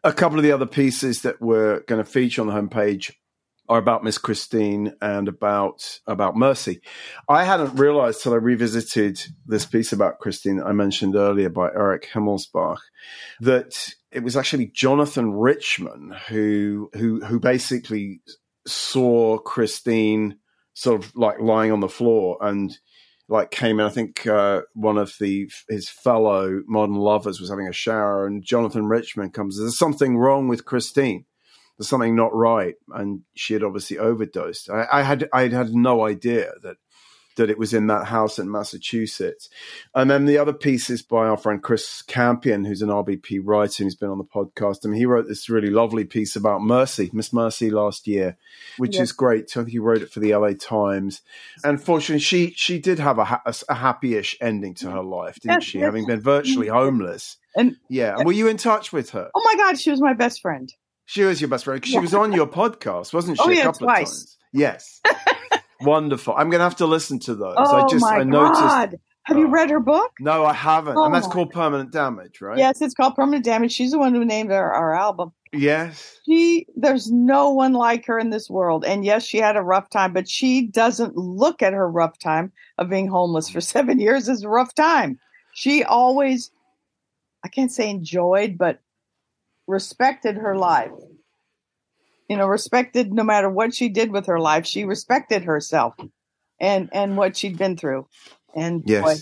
[0.05, 3.13] A couple of the other pieces that we're going to feature on the homepage
[3.71, 6.81] are about Miss Christine and about about Mercy.
[7.29, 12.09] I hadn't realized till I revisited this piece about Christine I mentioned earlier by Eric
[12.13, 12.79] Himmelsbach
[13.41, 18.23] that it was actually Jonathan Richman who who who basically
[18.67, 20.39] saw Christine
[20.75, 22.77] sort of like lying on the floor and
[23.31, 23.87] like came in.
[23.87, 28.45] I think uh, one of the his fellow modern lovers was having a shower, and
[28.45, 29.59] Jonathan Richman comes.
[29.59, 31.25] There's something wrong with Christine.
[31.79, 34.69] There's something not right, and she had obviously overdosed.
[34.69, 36.77] I, I had I had no idea that
[37.41, 39.49] that it was in that house in Massachusetts.
[39.95, 43.83] And then the other piece is by our friend Chris Campion, who's an RBP writer
[43.83, 44.85] who's been on the podcast.
[44.85, 48.37] I mean, he wrote this really lovely piece about Mercy, Miss Mercy last year,
[48.77, 49.03] which Yeah.
[49.03, 49.49] is great.
[49.49, 49.61] too.
[49.61, 51.23] I think he wrote it for the LA Times.
[51.65, 55.55] And fortunately, she she did have a, ha- a, happy-ish ending to her life, didn't
[55.55, 55.79] Yes, she?
[55.79, 55.87] yes.
[55.87, 56.77] Having been virtually mm-hmm.
[56.77, 57.39] homeless.
[57.57, 58.17] And Yeah.
[58.17, 59.31] And were you in touch with her?
[59.35, 60.73] oh my God, she was my best friend.
[61.07, 61.85] She was your best friend.
[61.85, 63.49] She was on your podcast, wasn't oh, she?
[63.49, 64.11] Oh, a yeah, couple twice.
[64.11, 64.37] of times.
[64.53, 65.01] Yes.
[65.83, 66.35] Wonderful.
[66.37, 67.55] I'm going to have to listen to those.
[67.59, 68.61] Oh I just my I noticed.
[68.61, 68.99] God.
[69.25, 69.51] Have you Oh.
[69.51, 70.13] read her book?
[70.19, 70.97] No, I haven't.
[70.99, 71.31] and that's Oh.
[71.31, 72.59] called permanent damage, right?
[72.59, 73.73] Yes, it's called Permanent Damage.
[73.73, 75.33] She's the one who named our, our album.
[75.53, 76.19] Yes.
[76.27, 78.85] She, there's no one like her in this world.
[78.85, 82.51] And yes, she had a rough time, but she doesn't look at her rough time
[82.79, 85.19] of being homeless for seven years as a rough time.
[85.55, 86.51] She always,
[87.45, 88.81] I can't say enjoyed, but
[89.67, 90.91] respected her life.
[92.31, 95.97] You know, respected no matter what she did with her life, she respected herself
[96.61, 98.07] and and what she'd been through.
[98.55, 99.17] And boy,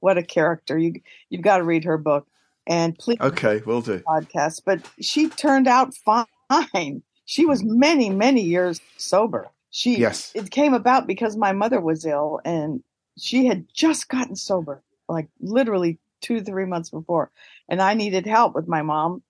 [0.00, 0.76] what a character!
[0.76, 2.26] You you've got to read her book.
[2.66, 4.00] And please, Okay, we'll do.
[4.00, 7.02] podcast, but she turned out fine.
[7.24, 7.78] She was mm.
[7.78, 9.48] many, many years sober.
[9.70, 10.30] She Yes.
[10.34, 12.82] it came about because my mother was ill and
[13.16, 17.30] she had just gotten sober, like literally two, three months before.
[17.70, 19.22] And I needed help with my mom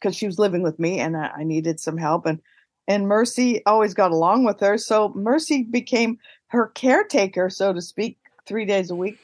[0.00, 2.24] because she was living with me and I, I needed some help.
[2.24, 2.40] And
[2.88, 4.78] and Mercy always got along with her.
[4.78, 9.18] So Mercy became her caretaker, so to speak, three days a week.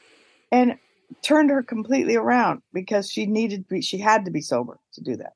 [0.51, 0.77] And
[1.21, 5.01] turned her completely around because she needed to be she had to be sober to
[5.01, 5.33] do that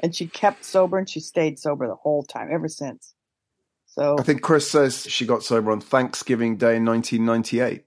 [0.00, 3.14] and she kept sober and she stayed sober the whole time ever since
[3.86, 7.84] so I think Chris says she got sober on Thanksgiving Day in 1998.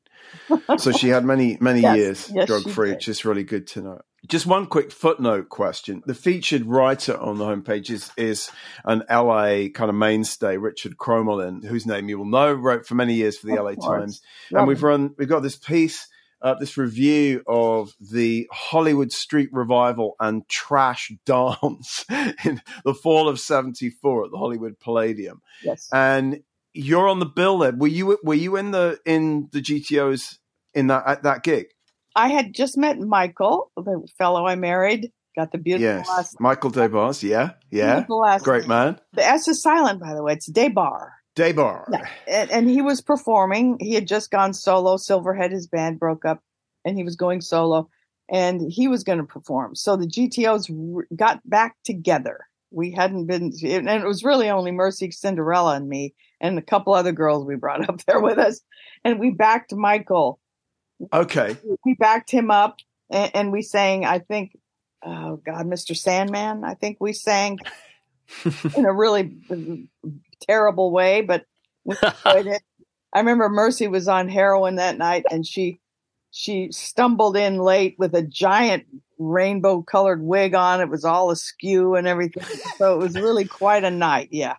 [0.78, 3.82] so she had many, many Yes, years yes, drug free, which is really good to
[3.82, 4.02] know.
[4.28, 6.02] Just one quick footnote question.
[6.06, 8.50] The featured writer on the homepage is, is
[8.86, 13.16] an LA kind of mainstay, Richard Cromelin, whose name you will know, wrote for many
[13.16, 14.00] years for the Of LA course.
[14.00, 14.22] Times.
[14.52, 16.08] And we've run, we've got this piece,
[16.42, 22.06] uh, this review of the Hollywood Street Revival and Trash Dance
[22.46, 26.42] in the fall of 74 at the Hollywood Palladium yes and
[26.74, 27.72] you're on the bill there.
[27.72, 30.38] Were you were you in the in the GTOs
[30.74, 31.68] in that at that gig?
[32.16, 36.70] I had just met michael the fellow i married got the beautiful Yes, last Michael
[36.70, 37.24] Des Barres.
[37.24, 39.00] Yeah, yeah, last great man.
[39.14, 41.88] the s is silent by the way it's debar Debar.
[41.92, 42.08] Yeah.
[42.28, 43.78] and, and he was performing.
[43.80, 44.98] He had just gone solo.
[44.98, 46.42] Silverhead, his band broke up,
[46.86, 47.90] and he was going solo,
[48.30, 49.74] and he was going to perform.
[49.76, 52.42] So the GTOs r- got back together.
[52.70, 56.94] We hadn't been, and it was really only Mercy, Cinderella, and me, and a couple
[56.94, 58.62] other girls we brought up there with us,
[59.04, 60.40] and we backed Michael.
[61.12, 62.80] Okay, We backed him up,
[63.10, 64.06] and, and we sang.
[64.06, 64.58] I think,
[65.04, 65.96] oh God, Mr.
[65.96, 66.64] Sandman.
[66.64, 67.60] I think we sang
[68.78, 69.38] in a really
[70.42, 71.46] terrible way, but
[71.84, 72.62] we enjoyed it.
[73.14, 75.80] I remember Mercy was on heroin that night, and she
[76.32, 78.86] she stumbled in late with a giant
[79.20, 80.82] rainbow colored wig on.
[80.82, 82.44] It was all askew and everything.
[82.78, 84.30] So it was really quite a night.
[84.32, 84.56] Yeah,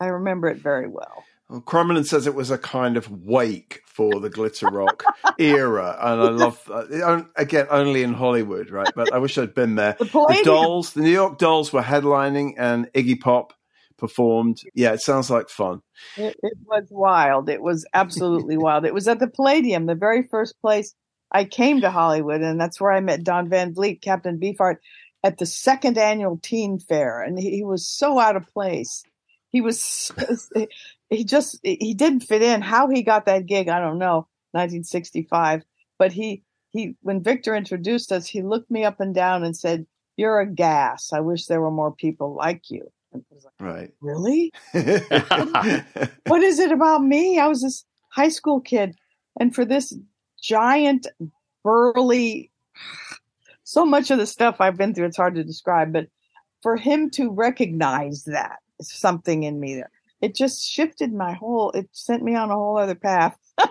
[0.00, 1.24] I remember it very well.
[1.48, 5.02] Well, says it was a kind of wake for the glitter rock
[5.38, 8.92] era, and I love uh, again only in Hollywood, right?
[8.94, 9.96] But I wish I'd been there.
[9.98, 13.54] The The Dolls, the New York Dolls were headlining, and Iggy Pop
[13.96, 14.60] performed.
[14.74, 15.80] Yeah, it sounds like fun.
[16.16, 17.48] It, it was wild.
[17.48, 18.84] It was absolutely wild.
[18.84, 20.94] It was at the Palladium, the very first place
[21.32, 24.76] I came to Hollywood, and that's where I met Don Van Vliet, Captain Beefheart,
[25.24, 29.02] at the second annual Teen Fair, and he, he was so out of place.
[29.50, 30.12] He was
[31.10, 32.60] he just he didn't fit in.
[32.62, 34.26] How he got that gig, I don't know.
[34.52, 35.64] 1965,
[35.98, 39.86] but he he when Victor introduced us, he looked me up and down and said,
[40.16, 41.12] "You're a gas.
[41.12, 43.90] I wish there were more people like you." And I was like, Right.
[44.00, 44.52] "Really?"
[46.26, 47.38] what is it about me?
[47.38, 48.96] I was this high school kid,
[49.38, 49.94] and for this
[50.40, 51.06] giant,
[51.62, 52.50] burly,
[53.64, 56.08] so much of the stuff I've been through, it's hard to describe, but
[56.62, 61.88] for him to recognize that something in me there, it just shifted my whole, it
[61.92, 63.36] sent me on a whole other path.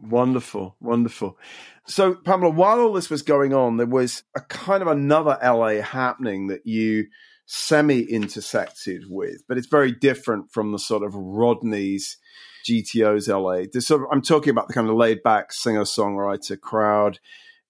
[0.00, 1.36] Wonderful, wonderful.
[1.88, 5.80] So, Pamela, while all this was going on, there was a kind of another LA
[5.82, 7.06] happening that you
[7.46, 12.16] semi intersected with, but it's very different from the sort of Rodney's
[12.68, 13.64] GTO's LA.
[13.72, 17.18] There's sort of, I'm talking about the kind of laid back singer songwriter crowd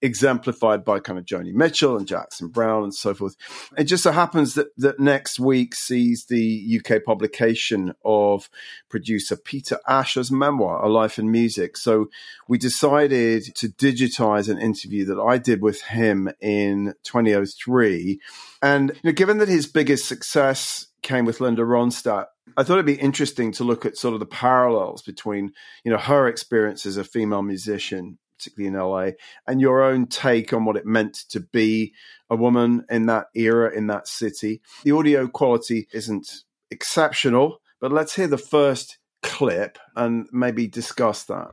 [0.00, 3.36] exemplified by kind of Joni Mitchell and Jackson Browne and so forth.
[3.76, 8.48] It just so happens that, that next week sees the UK publication of
[8.88, 11.76] producer Peter Asher's memoir, A Life in Music.
[11.76, 12.06] So
[12.48, 18.20] we decided to digitize an interview that I did with him in 2003.
[18.62, 22.86] And you know, given that his biggest success came with Linda Ronstadt, I thought it'd
[22.86, 25.52] be interesting to look at sort of the parallels between,
[25.84, 29.10] you know, her experience as a female musician, particularly in LA,
[29.46, 31.92] and your own take on what it meant to be
[32.30, 34.62] a woman in that era, in that city.
[34.84, 41.48] The audio quality isn't exceptional, but let's hear the first clip and maybe discuss that.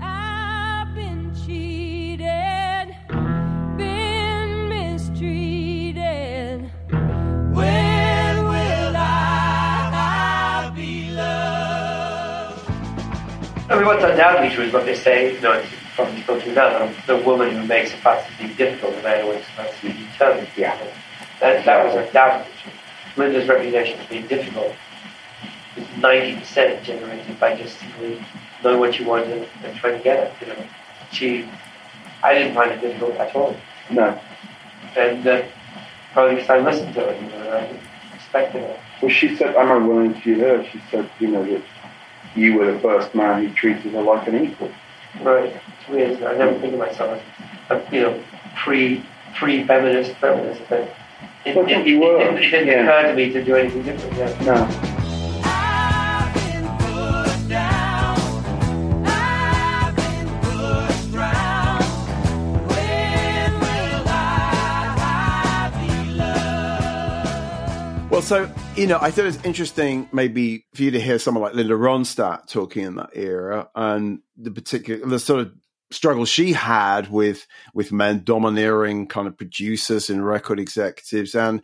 [0.00, 2.94] I've been cheated,
[3.76, 6.70] been mistreated.
[7.52, 12.60] When will I be loved?
[13.70, 15.62] I mean, what's undoubtedly true is what they say, you know,
[15.94, 19.46] from true now, the, the woman who makes a fantasy difficult, the man who makes
[19.48, 20.48] a fantasy determined.
[20.56, 20.78] Yeah.
[21.40, 22.72] That, that was undoubtedly true.
[23.16, 24.74] Linda's reputation for being difficult
[25.76, 28.24] is 90% generated by just simply
[28.62, 30.66] knowing what you want and, and trying to get it, you know.
[31.10, 31.48] She,
[32.22, 33.54] I didn't find it difficult at all.
[33.90, 34.18] No.
[34.96, 35.42] And uh,
[36.12, 38.80] probably because I listened to her, you know, and I respected her.
[39.02, 41.62] Well, she said, I'm I interviewed her, she said, you know, that
[42.34, 44.70] you were the first man who treated her like an equal.
[45.20, 45.52] Right.
[45.80, 46.22] It's weird.
[46.22, 47.20] I never think of myself
[47.70, 48.22] as, a, you know,
[48.56, 49.04] pre
[49.36, 50.80] pre feminist feminist, but
[51.44, 52.82] it, it, it, it, it didn't Yeah.
[52.82, 54.16] occur to me to do anything different.
[54.16, 54.44] Yeah.
[54.44, 54.68] No.
[55.44, 58.18] I've been put down.
[59.06, 61.84] I've been pushed round.
[62.70, 68.10] When will I be loved?
[68.10, 71.42] Well, so, you know, I thought it was interesting maybe for you to hear someone
[71.42, 75.52] like Linda Ronstadt talking in that era and the particular, the sort of
[75.90, 81.60] struggle she had with, with men domineering kind of producers and record executives and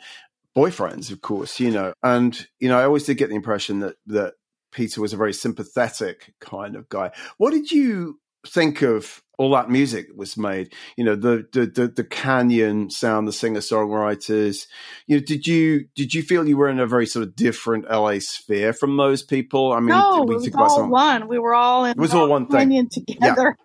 [0.55, 1.95] boyfriends, of course, you know.
[2.03, 4.35] And, you know, I always did get the impression that, that
[4.71, 7.13] Peter was a very sympathetic kind of guy.
[7.39, 10.73] What did you think of all that music that was made?
[10.97, 14.67] You know, the the the, the Canyon sound, the singer songwriters.
[15.07, 17.91] You know, did you did you feel you were in a very sort of different
[17.91, 19.73] LA sphere from those people?
[19.73, 21.29] I mean, no, we it was all some- one.
[21.29, 22.61] We were all in It was all one thing.
[22.61, 23.57] Canyon together.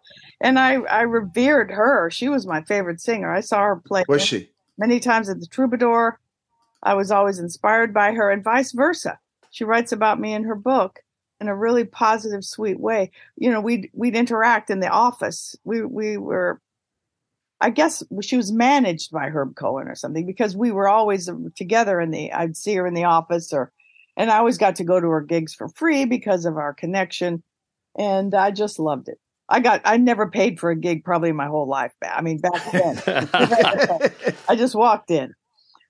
[0.42, 2.10] And I, I revered her.
[2.12, 3.32] She was my favorite singer.
[3.34, 4.50] I saw her play Was she?
[4.78, 6.20] many times at the Troubadour.
[6.82, 9.20] I was always inspired by her, and vice versa.
[9.52, 11.00] She writes about me in her book
[11.44, 13.12] in a really positive, sweet way.
[13.36, 15.56] You know, we'd we'd interact in the office.
[15.66, 16.62] We we were,
[17.60, 22.00] I guess, she was managed by Herb Cohen or something because we were always together
[22.00, 22.32] in the.
[22.32, 23.72] I'd see her in the office, or,
[24.16, 27.44] and I always got to go to her gigs for free because of our connection,
[27.98, 29.20] and I just loved it.
[29.50, 31.92] I got I never paid for a gig probably my whole life.
[32.02, 33.30] I mean back then.
[34.48, 35.34] I just walked in.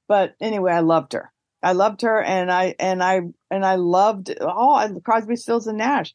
[0.07, 1.31] But anyway, I loved her.
[1.63, 6.13] I loved her and I and I and I loved oh Crosby, Stills and Nash.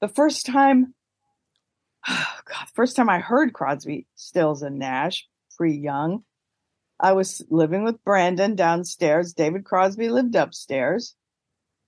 [0.00, 0.94] The first time
[2.08, 5.26] oh God, first time I heard Crosby, Stills and Nash,
[5.56, 6.22] pretty young.
[7.00, 9.34] I was living with Brandon downstairs.
[9.34, 11.14] David Crosby lived upstairs.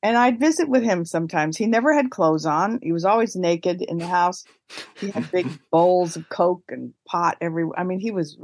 [0.02, 1.56] And I'd visit with him sometimes.
[1.56, 2.80] He never had clothes on.
[2.82, 4.44] He was always naked in the house.
[4.98, 7.78] He had big bowls of Coke and pot everywhere.
[7.78, 8.36] I mean, he was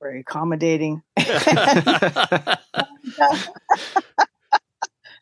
[0.00, 1.02] very accommodating.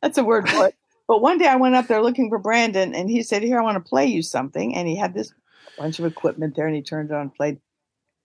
[0.03, 0.74] That's a word for it.
[1.07, 3.62] But one day I went up there looking for Brandon, and he said, "Here, I
[3.62, 5.33] want to play you something." And he had this
[5.79, 7.59] bunch of equipment there, and he turned it on, and played,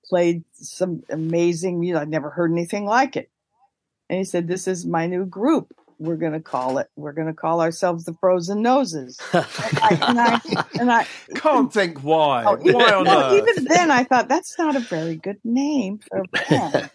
[0.06, 2.02] played some amazing music.
[2.02, 3.30] I'd never heard anything like it.
[4.10, 5.74] And he said, "This is my new group.
[6.00, 6.88] We're going to call it.
[6.96, 11.72] We're going to call ourselves the Frozen Noses." And I, and I, and I Can't
[11.72, 12.44] think why.
[12.46, 13.48] Oh, even, why on no, earth?
[13.48, 16.90] even then, I thought that's not a very good name for a band,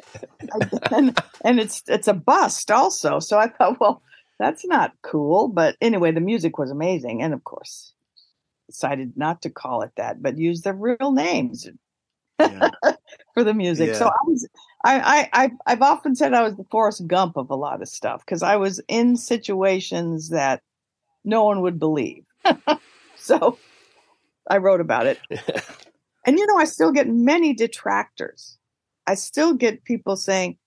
[0.91, 3.19] and, and it's it's a bust also.
[3.21, 4.03] So I thought, well,
[4.39, 5.49] that's not cool.
[5.49, 7.93] But anyway, the music was amazing, and of course,
[8.69, 11.69] decided not to call it that, but use their real names
[12.41, 12.71] Yeah.
[13.35, 13.95] for the music.
[13.95, 14.49] So I was,
[14.85, 18.25] I, I, I've often said I was the Forrest Gump of a lot of stuff
[18.25, 20.63] because I was in situations that
[21.25, 22.25] no one would believe.
[23.17, 23.59] so
[24.49, 25.19] I wrote about it.
[26.27, 28.57] and you know, I still get many detractors.
[29.07, 30.59] I still get people saying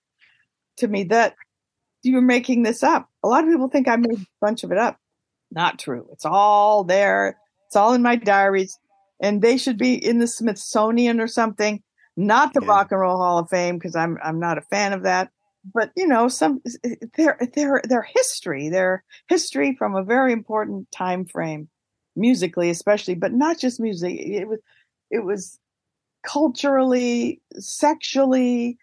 [0.78, 1.36] to me that
[2.04, 3.10] you're making this up.
[3.24, 4.98] A lot of people think I made a bunch of it up.
[5.52, 6.08] Not true.
[6.12, 7.38] It's all there.
[7.68, 8.78] It's all in my diaries.
[9.22, 11.84] And they should be in the Smithsonian or something,
[12.22, 12.70] not the Yeah.
[12.70, 15.30] Rock and Roll Hall of Fame, because I'm I'm not a fan of that.
[15.74, 16.62] But you know, some
[17.18, 21.70] their their their history, their history from a very important time frame,
[22.16, 24.20] musically especially, but not just music.
[24.20, 24.60] It was
[25.10, 25.60] it was
[26.24, 28.78] culturally, sexually,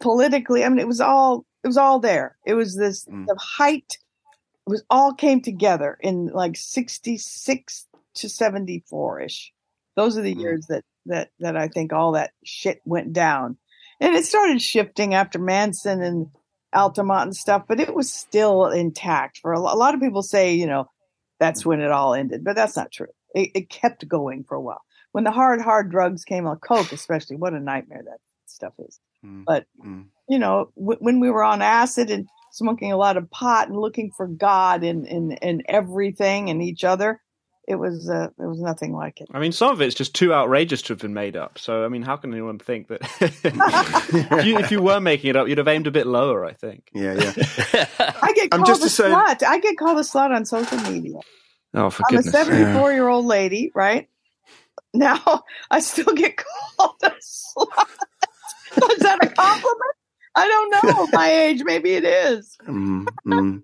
[0.00, 0.64] politically.
[0.64, 2.36] I mean, it was all it was all there.
[2.46, 3.26] It was this Mm.
[3.26, 3.98] the height.
[4.66, 9.52] It was all came together in like sixty six to seventy four ish.
[9.96, 10.40] Those are the Mm.
[10.40, 13.56] years that that that I think all that shit went down,
[14.00, 16.26] and it started shifting after Manson and
[16.74, 19.38] Altamont and stuff, but it was still intact.
[19.38, 20.86] For a, a lot of people say, you know,
[21.38, 23.08] that's when it all ended, but that's not true.
[23.34, 24.82] It, it kept going for a while.
[25.12, 28.98] When the hard, hard drugs came on, coke especially, what a nightmare that stuff is.
[29.24, 29.44] Mm.
[29.44, 30.06] But Mm.
[30.28, 33.76] you know, w- when we were on acid and smoking a lot of pot and
[33.76, 37.20] looking for God in in in everything and each other,
[37.66, 39.28] it was uh, there was nothing like it.
[39.32, 41.58] I mean, some of it's just too outrageous to have been made up.
[41.58, 45.36] So, I mean, how can anyone think that if, you, if you were making it
[45.36, 46.44] up, you'd have aimed a bit lower?
[46.44, 46.90] I think.
[46.92, 47.32] Yeah, yeah.
[48.22, 49.42] I get I'm called just a to say- slut.
[49.42, 51.18] I get called a slut on social media.
[51.74, 52.34] Oh, for goodness!
[52.34, 52.64] I'm a goodness' sake!
[52.64, 54.08] 74 year old lady, right?
[54.92, 57.88] Now I still get called a slut.
[58.92, 59.80] is that a compliment?
[60.36, 61.08] I don't know.
[61.12, 62.56] My age, maybe it is.
[62.66, 63.62] Mm, mm.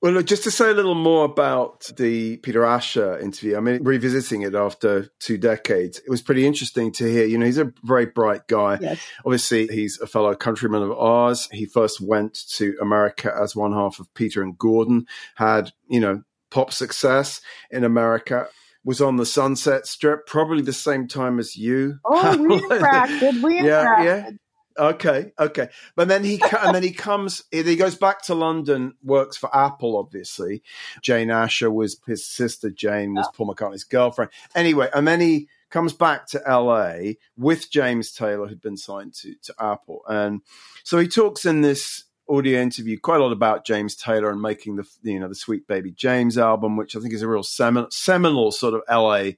[0.00, 3.82] Well, look, just to say a little more about the Peter Asher interview, I mean,
[3.82, 7.26] revisiting it after two decades, it was pretty interesting to hear.
[7.26, 8.78] You know, he's a very bright guy.
[8.80, 9.00] Yes.
[9.24, 11.48] Obviously, he's a fellow countryman of ours.
[11.50, 16.22] He first went to America as one half of Peter and Gordon, had, you know,
[16.52, 17.40] pop success
[17.72, 18.46] in America,
[18.84, 21.98] was on the Sunset Strip, probably the same time as you.
[22.04, 23.42] Oh, we interacted.
[23.42, 24.30] We Yeah, yeah.
[24.78, 27.42] Okay, okay, but then he and then he comes.
[27.50, 29.96] He goes back to London, works for Apple.
[29.96, 30.62] Obviously,
[31.02, 32.70] Jane Asher was his sister.
[32.70, 34.30] Jane was Paul McCartney's girlfriend.
[34.54, 39.34] Anyway, and then he comes back to LA with James Taylor, who'd been signed to
[39.42, 40.42] to Apple, and
[40.84, 44.76] so he talks in this audio interview quite a lot about James Taylor and making
[44.76, 47.90] the you know the Sweet Baby James album, which I think is a real seminal,
[47.90, 49.32] seminal sort of LA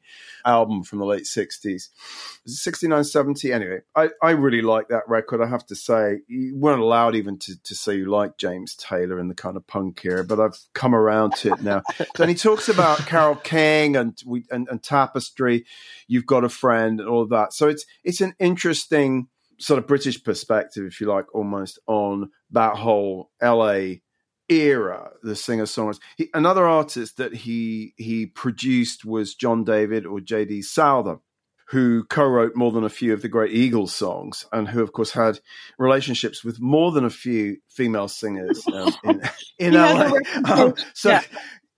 [0.45, 1.89] album from the late 60s.
[2.45, 3.53] Was it 69, 70?
[3.53, 5.43] Anyway, I, I really like that record.
[5.43, 9.19] I have to say, you weren't allowed even to, to say you like James Taylor
[9.19, 11.83] in the kind of punk era, but I've come around to it now.
[12.19, 15.65] and he talks about Carole King and, we, and, and Tapestry,
[16.09, 17.53] You've Got a Friend, and all of that.
[17.53, 19.29] So it's, it's an interesting
[19.61, 23.97] sort of British perspective, if you like, almost on that whole LA
[24.49, 26.01] era, the singer songwriters.
[26.35, 30.63] Another artist that he he produced was John David or J.D.
[30.63, 31.19] Souther,
[31.69, 35.13] who co-wrote more than a few of the great Eagles songs, and who, of course,
[35.13, 35.39] had
[35.79, 39.23] relationships with more than a few female singers um, in,
[39.59, 40.13] in LA.
[40.51, 41.11] Um, so.
[41.11, 41.23] Yeah.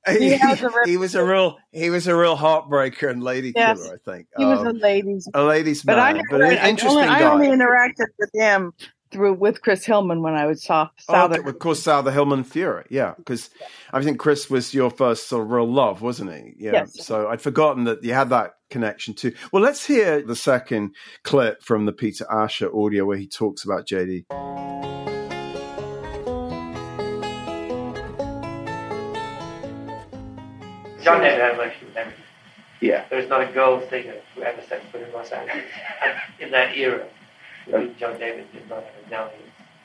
[0.09, 0.38] He, He
[0.86, 3.78] he was a real he was a real heartbreaker and lady Yes.
[3.80, 4.26] killer, I think.
[4.36, 5.28] He was Um, a ladies.
[5.32, 8.30] a ladies But I man, never, but an I, interesting only, I only interacted with
[8.34, 8.72] him
[9.12, 12.86] through with Chris Hillman when I was saw Oh, okay, of course, Souther Hillman Furay,
[12.88, 13.50] yeah, because
[13.92, 16.55] I think Chris was your first sort of real love, wasn't he?
[16.59, 16.72] Yeah.
[16.72, 17.05] Yes.
[17.05, 19.34] So I'd forgotten that you had that connection too.
[19.53, 20.94] Well, let's hear the second
[21.24, 24.24] clip from the Peter Asher audio where he talks about JD.
[31.03, 32.24] John David had a relationship with everything.
[32.80, 33.05] Yeah.
[33.11, 35.64] There's not a girl singer who ever set foot in Los Angeles.
[36.40, 37.07] In that era,
[37.66, 39.30] between John David did not have now.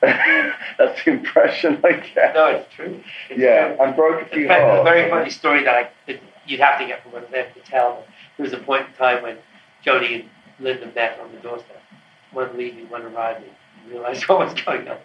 [0.78, 2.34] That's the impression I get.
[2.34, 3.00] No, it's true.
[3.30, 3.84] It's Yeah, true.
[3.84, 6.60] and broke a In few fact, there's a very funny story that, I, that you'd
[6.60, 8.04] have to get from one of them to tell.
[8.36, 9.38] There was a point in time when
[9.84, 10.24] Joni and
[10.60, 11.80] Linda met on the doorstep.
[12.32, 13.50] One leaving, one arriving.
[13.82, 14.98] and realized what was going on.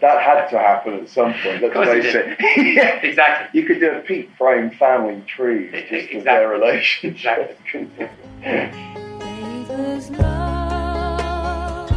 [0.00, 1.62] That had to happen at some point.
[1.62, 2.36] Let's Of course face it.
[2.74, 3.00] yeah.
[3.02, 3.60] Exactly.
[3.60, 6.18] You could do a Pete Frame family tree just exactly.
[6.18, 7.58] of their relationship.
[7.64, 8.08] Exactly.
[9.18, 11.90] Neighbors love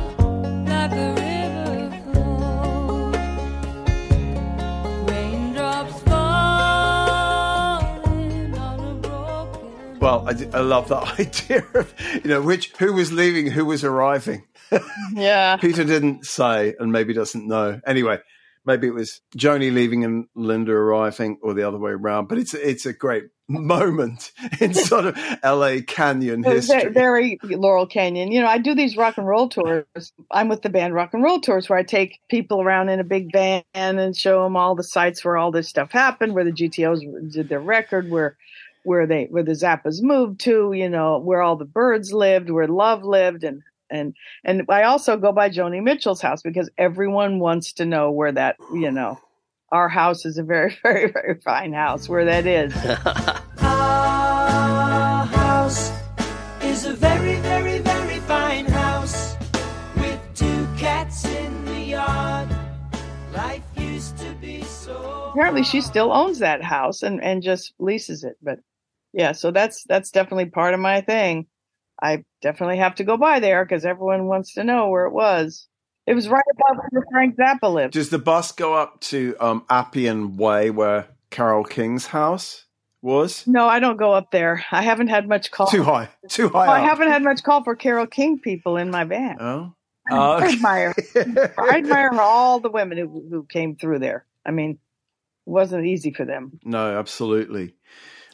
[0.67, 3.15] like a river flows.
[5.09, 6.13] Raindrops falling
[8.57, 9.99] on a broken.
[9.99, 11.93] Well, I, d- I love that idea of
[12.23, 14.43] you know which who was leaving, who was arriving.
[15.13, 15.57] Yeah.
[15.61, 17.79] Peter didn't say, and maybe doesn't know.
[17.85, 18.19] Anyway,
[18.65, 22.27] maybe it was Joni leaving and Linda arriving, or the other way around.
[22.27, 25.81] But it's it's a great moment in sort of L.A.
[25.81, 26.85] Canyon history.
[26.85, 28.31] ve- very Laurel Canyon.
[28.31, 29.85] You know, I do these rock and roll tours.
[30.31, 33.03] I'm with the band Rock and Roll Tours, where I take people around in a
[33.03, 36.51] big van and show them all the sites where all this stuff happened, where the
[36.51, 38.35] GTOs did their record, where
[38.83, 42.67] where they where the Zappas moved to, you know, where all the Byrds lived, where
[42.67, 47.73] Love lived, and and and I also go by Joni Mitchell's house because everyone wants
[47.73, 49.19] to know where that, you know,
[49.71, 52.73] our house is a very very very fine house where that is.
[53.57, 55.91] Our house
[56.61, 59.35] is a very, very, very fine house
[59.95, 62.49] with two cats in the yard.
[63.33, 65.31] Life used to be so.
[65.31, 68.59] apparently she still owns that house and and just leases it but
[69.13, 71.47] yeah so that's that's definitely part of my thing
[72.01, 75.67] I definitely have to go by there because everyone wants to know where it was.
[76.05, 77.93] It was right above where Frank Zappa lived.
[77.93, 82.65] Does the bus go up to um, Appian Way where Carole King's house
[83.01, 83.47] was?
[83.47, 84.63] No, I don't go up there.
[84.71, 85.67] I haven't had much call.
[85.67, 86.09] Too high.
[86.29, 86.67] Too high.
[86.67, 89.39] Oh, I haven't had much call for Carole King people in my band.
[89.41, 89.73] Oh.
[90.07, 90.93] I Oh, admire,
[91.57, 94.25] I admire all the women who who came through there.
[94.45, 94.77] I mean, it
[95.49, 96.59] wasn't easy for them.
[96.63, 97.73] No, absolutely.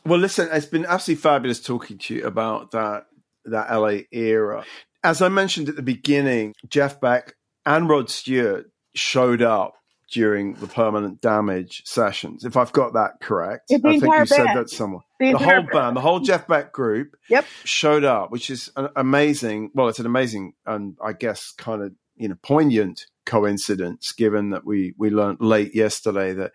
[0.05, 3.05] Well, listen, it's been absolutely fabulous talking to you about that
[3.45, 4.63] that LA era.
[5.03, 7.33] As I mentioned at the beginning, Jeff Beck
[7.65, 9.73] and Rod Stewart showed up
[10.11, 12.43] during the permanent damage sessions.
[12.43, 15.01] If I've got that correct, I think you said that somewhere.
[15.19, 17.45] The The whole band, the whole Jeff Beck group, Yep.
[17.63, 19.71] showed up, which is an amazing.
[19.73, 24.65] Well, it's an amazing and I guess kind of you know poignant coincidence, given that
[24.65, 26.51] we we learned late yesterday that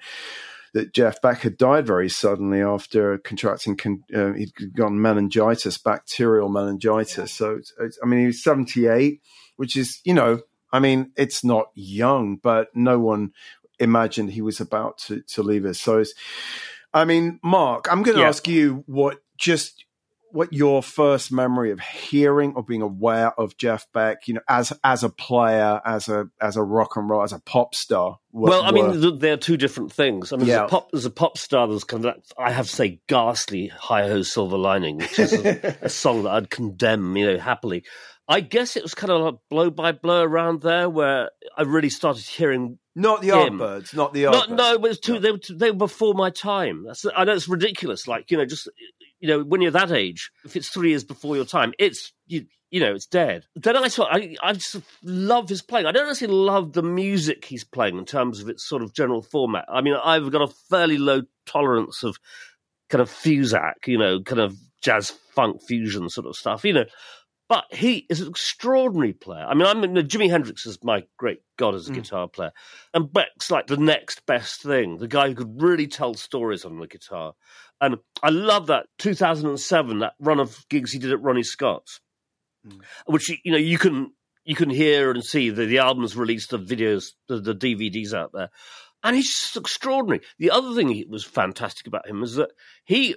[0.76, 6.50] that Jeff Beck had died very suddenly after contracting con- uh, he'd gotten meningitis, bacterial
[6.50, 7.32] meningitis.
[7.32, 7.60] So
[8.02, 9.22] I mean, he was seventy eight,
[9.56, 13.32] which is you know, I mean, it's not young, but no one
[13.78, 15.80] imagined he was about to to leave us.
[15.80, 16.12] So it's,
[16.92, 18.28] I mean, Mark, I'm going to Yeah.
[18.28, 19.85] ask you what just
[20.32, 24.72] what your first memory of hearing or being aware of Jeff Beck, you know, as
[24.84, 28.18] as a player, as a as a rock and roll, as a pop star.
[28.32, 30.32] were- Well, I mean, th- they're two different things.
[30.32, 30.64] I mean, Yeah.
[30.64, 33.00] as, a pop, as a pop star, there's kind of that, I have to say,
[33.08, 37.38] ghastly Hi Ho Silver Lining, which is a, a song that I'd condemn, you know,
[37.38, 37.84] happily.
[38.28, 41.90] I guess it was kind of like blow by blow around there where I really
[41.90, 42.78] started hearing.
[42.96, 43.58] not the him.
[43.60, 44.56] Yardbirds, not the Not, Yardbirds.
[44.56, 46.82] no, it was too, they, were they were before my time.
[46.84, 48.08] That's, I know it's ridiculous.
[48.08, 48.68] Like, you know, just,
[49.20, 52.46] you know, when you're that age, if it's three years before your time, it's, you,
[52.70, 53.44] you know, it's dead.
[53.54, 55.86] Then I thought, I, I just love his playing.
[55.86, 59.22] I don't necessarily love the music he's playing in terms of its sort of general
[59.22, 59.64] format.
[59.68, 62.18] I mean, I've got a fairly low tolerance of
[62.90, 66.84] kind of Fusac, you know, kind of jazz funk fusion sort of stuff, you know.
[67.48, 69.46] But he is an extraordinary player.
[69.48, 71.94] I mean, I'm Jimi Hendrix is my great god as a Mm.
[71.94, 72.50] guitar player,
[72.92, 74.98] and Beck's like the next best thing.
[74.98, 77.34] The guy who could really tell stories on the guitar,
[77.80, 82.00] and I love that 2007 that run of gigs he did at Ronnie Scott's,
[82.66, 82.80] Mm.
[83.06, 84.10] which you know you can
[84.44, 88.32] you can hear and see the the albums released, the videos, the, the DVDs out
[88.32, 88.50] there.
[89.04, 90.22] And he's just extraordinary.
[90.38, 92.50] The other thing that was fantastic about him is that
[92.84, 93.14] he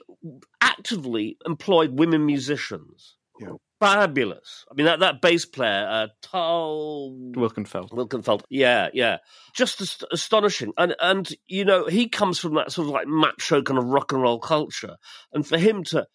[0.62, 3.16] actively employed women musicians.
[3.39, 3.53] Yeah.
[3.80, 4.65] Fabulous.
[4.69, 7.91] I mean, that, that bass player, uh, Tal Wilkenfeld.
[7.91, 8.41] Wilkenfeld.
[8.49, 9.17] Yeah, yeah.
[9.53, 10.73] Just ast- astonishing.
[10.77, 14.11] And, and, you know, he comes from that sort of like macho kind of rock
[14.11, 14.97] and roll culture.
[15.34, 16.07] And for him to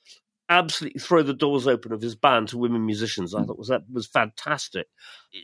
[0.51, 3.83] absolutely throw the doors open of his band to women musicians, I thought was that
[3.91, 4.87] was fantastic.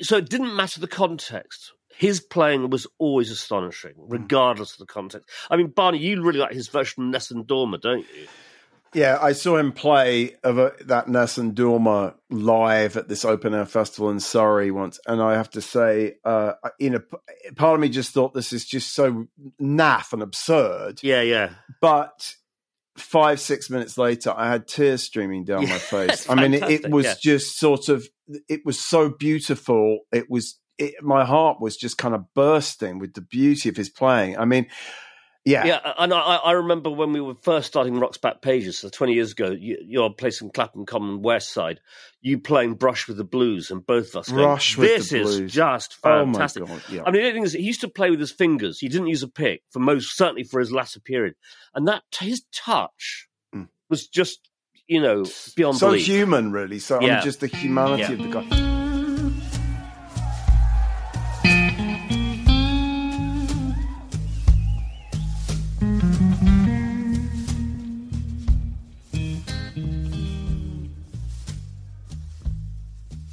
[0.03, 1.73] So it didn't matter the context.
[1.97, 5.29] His playing was always astonishing, regardless of the context.
[5.51, 8.29] I mean, Barney, you really like his version of Nessun Dorma, don't you?
[8.93, 13.67] Yeah, I saw him play of a, that Nessun Dorma live at this open air
[13.67, 17.01] festival in Surrey once, and I have to say, uh, you know,
[17.55, 19.29] part of me just thought this is just so
[19.61, 21.01] naff and absurd.
[21.05, 21.51] Yeah, yeah.
[21.81, 22.35] But
[22.97, 26.29] five six minutes later, I had tears streaming down my face.
[26.29, 27.15] I mean, it, it was yeah.
[27.23, 28.07] just sort of,
[28.49, 30.01] it was so beautiful.
[30.13, 33.89] It was, it, my heart was just kind of bursting with the beauty of his
[33.89, 34.37] playing.
[34.37, 34.67] I mean,
[35.45, 38.89] yeah, Yeah, and I, I remember when we were first starting Rock's Back Pages, so
[38.89, 41.81] 20 years ago, you, your place in Clapham Common West Side,
[42.21, 45.53] you playing Brush with the Blues, and both of us going, the this is Blues."
[45.53, 46.67] just Oh fantastic.
[46.67, 47.03] God, yeah.
[47.07, 48.79] I mean, the thing is, he used to play with his fingers.
[48.79, 51.35] He didn't use a pick for most, certainly for his latter period.
[51.75, 53.69] And that, his touch Mm.
[53.89, 54.49] was just,
[54.87, 55.25] you know,
[55.57, 56.07] beyond so belief.
[56.07, 56.79] human, really.
[56.79, 57.15] So I Yeah.
[57.15, 58.13] mean, just the humanity Yeah.
[58.13, 58.80] of the guy.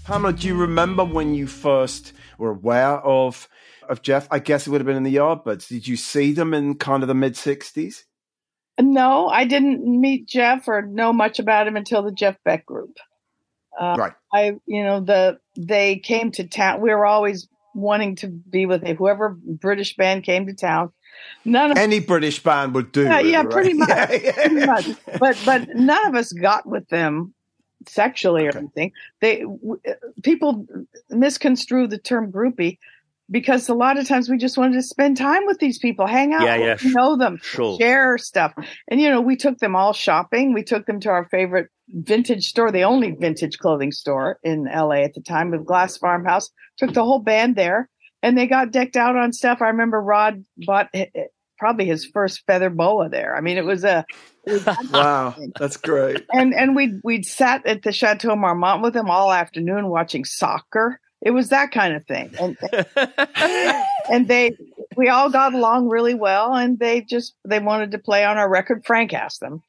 [0.07, 3.49] Pamela, do you remember when you first were aware of
[3.89, 4.25] of Jeff?
[4.31, 5.67] I guess it would have been in the Yardbirds.
[5.67, 8.05] Did you see them in kind of the mid '60s?
[8.79, 12.95] No, I didn't meet Jeff or know much about him until the Jeff Beck group.
[13.77, 14.13] Uh, Right.
[14.33, 16.79] I, you know, the they came to town.
[16.79, 18.95] We were always wanting to be with it.
[18.95, 20.93] Whoever British band came to town.
[21.43, 23.03] None of Any British band would do.
[23.03, 23.49] Yeah, yeah, right?
[23.49, 24.31] pretty much, Yeah, yeah.
[24.31, 24.87] pretty much.
[25.19, 27.33] But but none of us got with them
[27.89, 28.59] sexually or Okay.
[28.59, 28.91] anything.
[29.21, 30.65] They w- uh, people
[31.09, 32.77] misconstrue the term groupie
[33.29, 36.33] because a lot of times we just wanted to spend time with these people, hang
[36.33, 37.77] out, Yeah, yeah, them, know them, Sure.
[37.77, 38.53] share stuff.
[38.87, 40.53] And you know, we took them all shopping.
[40.53, 45.03] We took them to our favorite vintage store, the only vintage clothing store in LA
[45.03, 46.49] at the time, with Glass Farmhouse.
[46.77, 47.89] Took the whole band there,
[48.23, 49.61] and they got decked out on stuff.
[49.61, 51.23] I remember Rod bought eh, eh,
[51.57, 53.35] probably his first feather boa there.
[53.35, 54.05] I mean, it was a
[54.45, 56.25] it was Wow, that's great.
[56.31, 60.99] and and we we'd sat at the Chateau Marmont with him all afternoon watching soccer.
[61.21, 62.57] It was that kind of thing, and
[64.11, 64.55] and they
[64.95, 68.49] we all got along really well, and they just they wanted to play on our
[68.49, 68.85] record.
[68.85, 69.63] Frank asked them.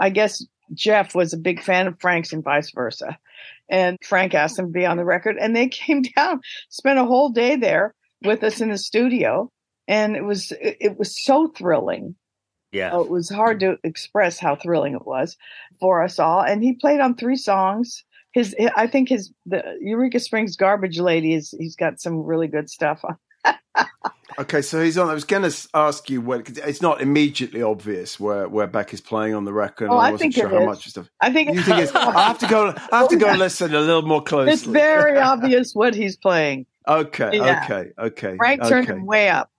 [0.00, 0.44] I guess
[0.74, 3.18] Jeff was a big fan of Frank's and vice versa,
[3.68, 7.04] and Frank asked them to be on the record, and they came down, spent a
[7.04, 7.94] whole day there
[8.24, 9.50] with us in the studio,
[9.88, 12.14] and it was it, it was so thrilling.
[12.70, 12.90] Yeah.
[12.92, 15.36] Oh, it was hard to express how thrilling it was
[15.80, 16.42] for us all.
[16.42, 18.04] And he played on three songs.
[18.32, 22.68] His, I think his the Eureka Springs Garbage Lady is he's got some really good
[22.70, 23.16] stuff on.
[24.38, 25.08] Okay, so he's on.
[25.08, 28.94] I was going to ask you when 'cause it's not immediately obvious where where Beck
[28.94, 29.88] is playing on the record.
[29.90, 30.66] Oh, I I wasn't think sure it how is.
[30.66, 31.08] much stuff.
[31.20, 31.92] I think You think it's?
[31.94, 32.72] I have to go.
[32.92, 34.52] I have to go listen a little more closely.
[34.52, 36.66] it's very obvious what he's playing.
[36.86, 37.64] Okay, Yeah.
[37.64, 38.36] okay, okay.
[38.36, 38.92] Frank turned okay.
[38.98, 39.50] him way up.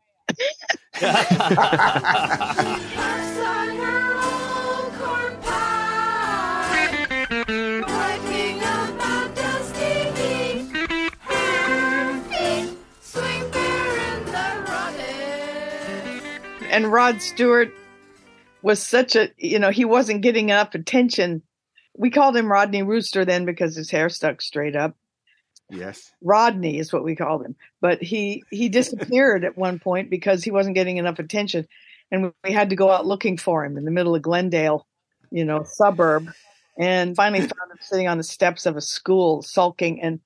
[16.71, 17.73] And Rod Stewart
[18.61, 21.41] was such a you know he wasn't getting enough attention.
[21.97, 24.95] We called him Rodney Rooster then because his hair stuck straight up.
[25.69, 26.11] Yes.
[26.21, 27.55] Rodney is what we called him.
[27.81, 31.67] But he he disappeared at one point because he wasn't getting enough attention,
[32.11, 34.85] and we had to go out looking for him in the middle of Glendale,
[35.31, 36.29] you know, suburb,
[36.77, 40.01] and finally found him sitting on the steps of a school sulking.
[40.01, 40.19] And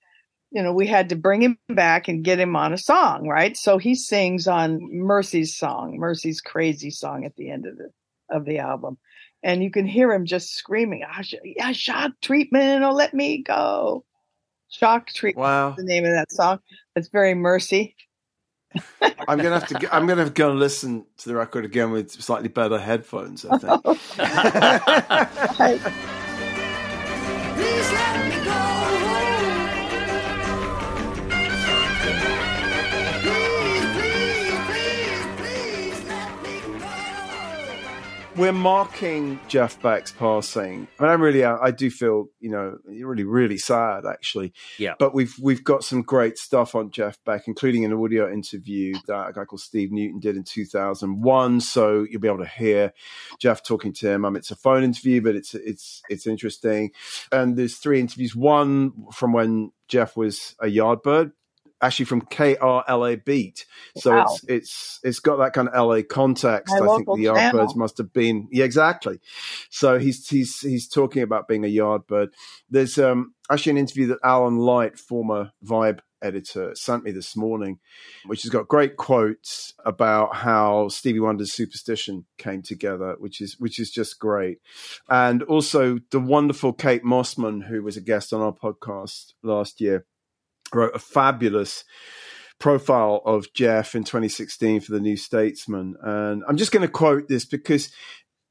[0.52, 3.58] you know, we had to bring him back and get him on a song, right?
[3.58, 7.90] So he sings on Mercy's song, Mercy's crazy song at the end of the
[8.30, 8.98] of the album.
[9.42, 13.44] And you can hear him just screaming, I, sh- yeah, shock treatment, oh, let me
[13.44, 14.06] go.
[14.74, 15.44] Shock Treatment.
[15.44, 16.60] Wow, the name of that song.
[16.96, 17.96] It's very mercy.
[19.28, 19.76] I'm gonna have to.
[19.76, 22.80] Go, I'm gonna have to go and listen to the record again with slightly better
[22.80, 23.46] headphones.
[23.46, 23.86] I think.
[38.36, 43.60] We're marking Jeff Beck's passing, and I'm really, I do feel, you know, really, really
[43.60, 44.54] sad actually.
[44.80, 44.96] Yeah.
[44.98, 49.30] But we've we've got some great stuff on Jeff Beck, including an audio interview that
[49.30, 51.62] a guy called Steve Newton did in 2001.
[51.62, 52.92] So you'll be able to hear
[53.40, 54.26] Jeff talking to him.
[54.26, 56.90] Um, it's a phone interview, but it's it's it's interesting.
[57.32, 58.36] And there's three interviews.
[58.36, 61.34] One from when Jeff was a Yardbird,
[61.84, 63.66] actually from KRLA Beat.
[63.98, 64.24] So Wow.
[64.24, 66.74] it's it's it's got that kind of LA context.
[66.80, 69.20] My I think the Yardbirds must have been yeah exactly.
[69.70, 72.30] So he's he's he's talking about being a Yardbird.
[72.70, 77.80] There's um actually an interview that Alan Light, former Vibe editor, sent me this morning,
[78.28, 83.78] which has got great quotes about how Stevie Wonder's Superstition came together, which is which
[83.78, 84.60] is just great.
[85.10, 90.06] And also the wonderful Kate Mossman, who was a guest on our podcast last year,
[90.76, 91.84] wrote a fabulous
[92.60, 95.96] profile of Jeff in 2016 for the New Statesman.
[96.02, 97.92] And I'm just going to quote this because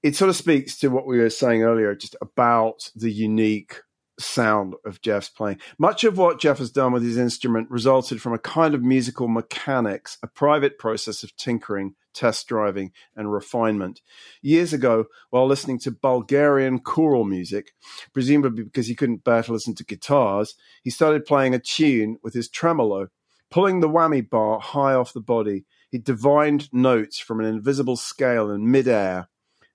[0.03, 3.81] it sort of speaks to what we were saying earlier, just about the unique
[4.19, 5.59] sound of Jeff's playing.
[5.79, 9.29] Much of what Jeff has done with his instrument resulted from a kind of musical
[9.29, 14.01] mechanics, a private process of tinkering, test driving, and refinement.
[14.41, 17.73] Years ago, while listening to Bulgarian choral music,
[18.13, 22.35] presumably because he couldn't bear to listen to guitars, he started playing a tune with
[22.35, 23.09] his tremolo.
[23.51, 28.51] Pulling the whammy bar high off the body, he divined notes from an invisible scale
[28.51, 29.29] in midair.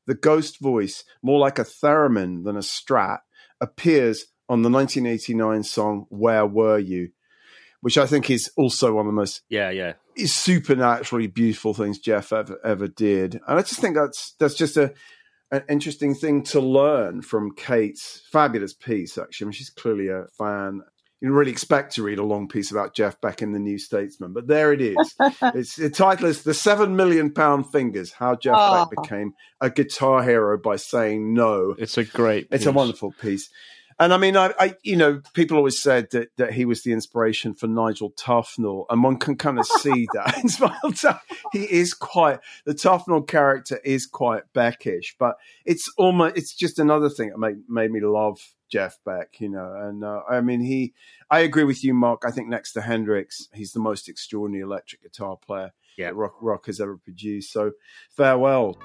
[0.07, 3.19] The ghost voice, more like a theremin than a strat,
[3.61, 7.09] appears on the 1989 song Where Were You,
[7.81, 9.93] which I think is also one of the most Yeah, yeah.
[10.25, 13.35] Supernaturally beautiful things Jeff ever ever did.
[13.47, 14.93] And I just think that's that's just a
[15.51, 19.45] an interesting thing to learn from Kate's fabulous piece, actually.
[19.45, 20.81] I mean, she's clearly a fan.
[21.19, 23.79] You didn't really expect to read a long piece about Jeff Beck in the New
[23.79, 25.15] Statesman, but there it is.
[25.41, 28.85] it's the title is "The Seven Million Pound Fingers: How Jeff Oh.
[28.85, 32.47] Beck Became a Guitar Hero by Saying No." It's a great.
[32.51, 33.49] It's a wonderful piece.
[33.99, 36.91] And I mean, I, I, you know, people always said that, that he was the
[36.93, 40.37] inspiration for Nigel Tufnel, and one can kind of see that.
[40.37, 41.19] in Smile.
[41.51, 47.09] He is quite the Tufnel character is quite Beckish, but it's almost it's just another
[47.09, 48.39] thing that made made me love
[48.69, 49.73] Jeff Beck, you know.
[49.75, 50.93] And uh, I mean, he,
[51.31, 52.21] I agree with you, Mark.
[52.23, 56.07] I think next to Hendrix, he's the most extraordinary electric guitar player Yeah.
[56.09, 57.51] that rock rock has ever produced.
[57.51, 57.71] So
[58.15, 58.77] farewell.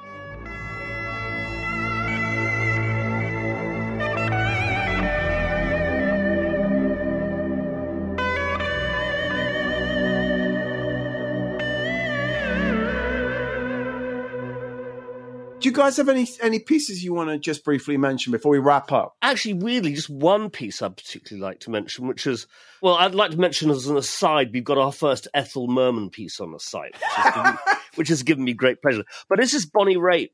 [15.72, 18.92] You guys have any any pieces you want to just briefly mention before we wrap
[18.92, 19.16] up?
[19.22, 22.46] Actually, really, just one piece I'd particularly like to mention, which is,
[22.82, 26.40] well, I'd like to mention as an aside, we've got our first Ethel Merman piece
[26.40, 27.58] on the site, which has given,
[27.94, 29.04] which has given me great pleasure.
[29.30, 30.28] But this is Bonnie Raitt,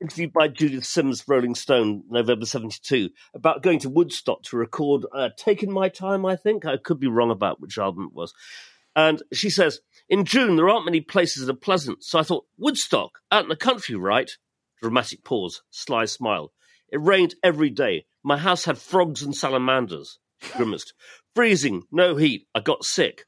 [0.00, 5.28] interviewed by Judith Sims, Rolling Stone, November 72, about going to Woodstock to record uh,
[5.36, 6.64] Taking My Time, I think.
[6.64, 8.32] I could be wrong about which album it was.
[8.96, 12.46] And she says, in June, there aren't many places that are pleasant, so I thought,
[12.56, 14.30] Woodstock, out in the country, right?
[14.82, 16.52] Dramatic pause, sly smile.
[16.90, 18.06] It rained every day.
[18.22, 20.18] My house had frogs and salamanders.
[20.56, 20.94] Grimaced.
[21.34, 22.46] Freezing, no heat.
[22.54, 23.24] I got sick.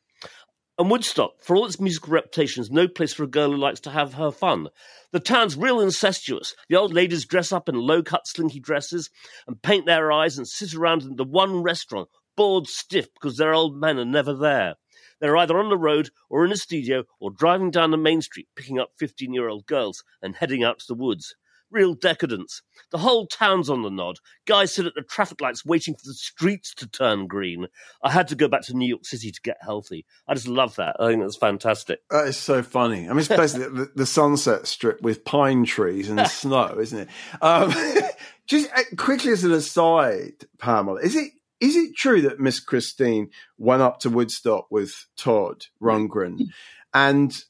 [0.78, 3.80] And Woodstock, for all its musical reputation, is no place for a girl who likes
[3.80, 4.68] to have her fun.
[5.12, 6.54] The town's real incestuous.
[6.70, 9.10] The old ladies dress up in low cut slinky dresses
[9.46, 13.52] and paint their eyes and sit around in the one restaurant, bored stiff because their
[13.52, 14.76] old men are never there.
[15.20, 18.48] They're either on the road or in a studio or driving down the main street
[18.56, 21.34] picking up 15 year old girls and heading out to the woods.
[21.70, 22.62] Real decadence.
[22.90, 24.16] The whole town's on the nod.
[24.46, 27.68] Guys sit at the traffic lights waiting for the streets to turn green.
[28.02, 30.04] I had to go back to New York City to get healthy.
[30.26, 30.96] I just love that.
[30.98, 32.00] I think that's fantastic.
[32.10, 33.06] That is so funny.
[33.06, 37.08] I mean, it's basically the, the Sunset Strip with pine trees and snow, isn't it?
[37.40, 37.72] Um,
[38.46, 43.30] just uh, quickly as an aside, Pamela, is it is it true that Miss Christine
[43.58, 46.46] went up to Woodstock with Todd Rundgren
[46.94, 47.44] and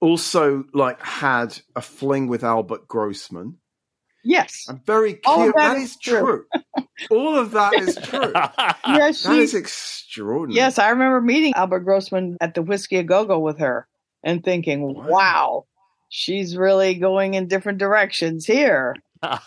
[0.00, 3.58] also like had a fling with Albert Grossman?
[4.24, 4.66] Yes.
[4.68, 5.54] I'm very oh, All curious.
[5.56, 6.44] that that is is true.
[7.10, 8.32] All of that is true.
[8.86, 10.56] Yes, That she, is extraordinary.
[10.56, 13.86] yes, I remember meeting Albert Grossman at the Whisky a Go Go with her
[14.24, 15.06] and thinking, Wow.
[15.08, 15.64] wow,
[16.08, 18.96] she's really going in different directions here.
[19.22, 19.40] but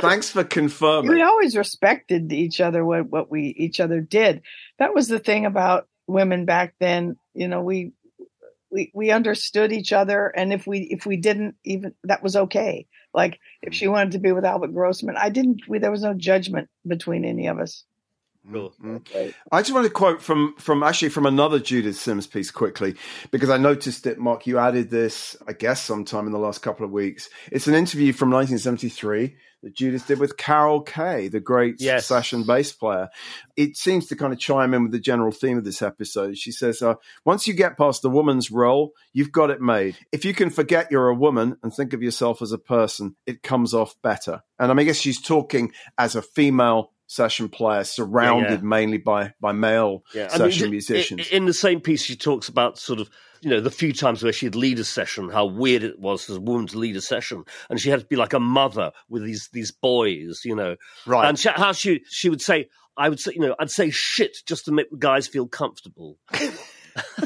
[0.00, 1.10] Thanks for confirming.
[1.12, 4.42] we always respected each other what what we each other did
[4.78, 7.92] that was the thing about women back then you know we
[8.70, 12.86] we we understood each other and if we if we didn't even that was okay
[13.12, 13.94] like if she mm-hmm.
[13.94, 17.46] wanted to be with albert grossman i didn't we, there was no judgment between any
[17.46, 17.84] of us
[18.46, 18.54] mm-hmm.
[18.54, 18.70] Cool.
[18.70, 18.96] Mm-hmm.
[18.96, 19.34] Okay.
[19.52, 22.94] I just want to quote from from actually from another Judith Sims piece quickly
[23.30, 24.46] because I noticed it, Mark.
[24.46, 27.28] You added this, I guess, sometime in the last couple of weeks.
[27.52, 32.06] It's an interview from 1973 that Judith did with Carol Kaye, the great Yes.
[32.06, 33.08] session bass player.
[33.56, 36.38] It seems to kind of chime in with the general theme of this episode.
[36.38, 36.94] She says, uh,
[37.24, 39.96] "Once you get past the woman's role, you've got it made.
[40.12, 43.42] If you can forget you're a woman and think of yourself as a person, it
[43.42, 47.82] comes off better." And I, mean, I guess she's talking as a female session player
[47.82, 48.66] surrounded Yeah.
[48.66, 51.26] mainly by by male Yeah, I session mean, musicians.
[51.28, 54.32] In the same piece, she talks about sort of, you know, the few times where
[54.32, 57.42] she'd lead a session, how weird it was as a woman to lead a session,
[57.68, 61.28] and she had to be like a mother with these these boys, you know, right.
[61.28, 64.36] and she, how she she would say, I would say, you know, I'd say shit
[64.46, 66.16] just to make the guys feel comfortable.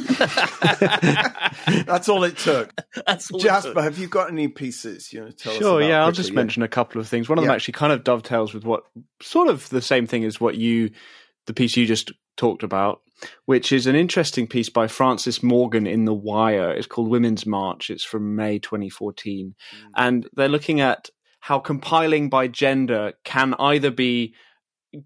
[1.87, 2.73] That's all it took.
[3.07, 3.83] That's all it Jasper, took.
[3.85, 6.23] have you got any pieces you know, to tell us Sure, about yeah, I'll quickly?
[6.23, 7.29] just mention a couple of things.
[7.29, 8.85] One of them actually kind of dovetails with what
[9.23, 10.91] sort of the same thing as what you,
[11.47, 13.01] the piece you just talked about,
[13.47, 16.71] which is an interesting piece by Francis Morgan in The Wire.
[16.73, 17.91] It's called Women's March.
[17.91, 19.55] It's from May 2014.
[19.55, 19.91] Mm.
[19.97, 21.11] And they're looking at
[21.41, 24.35] how compiling by gender can either be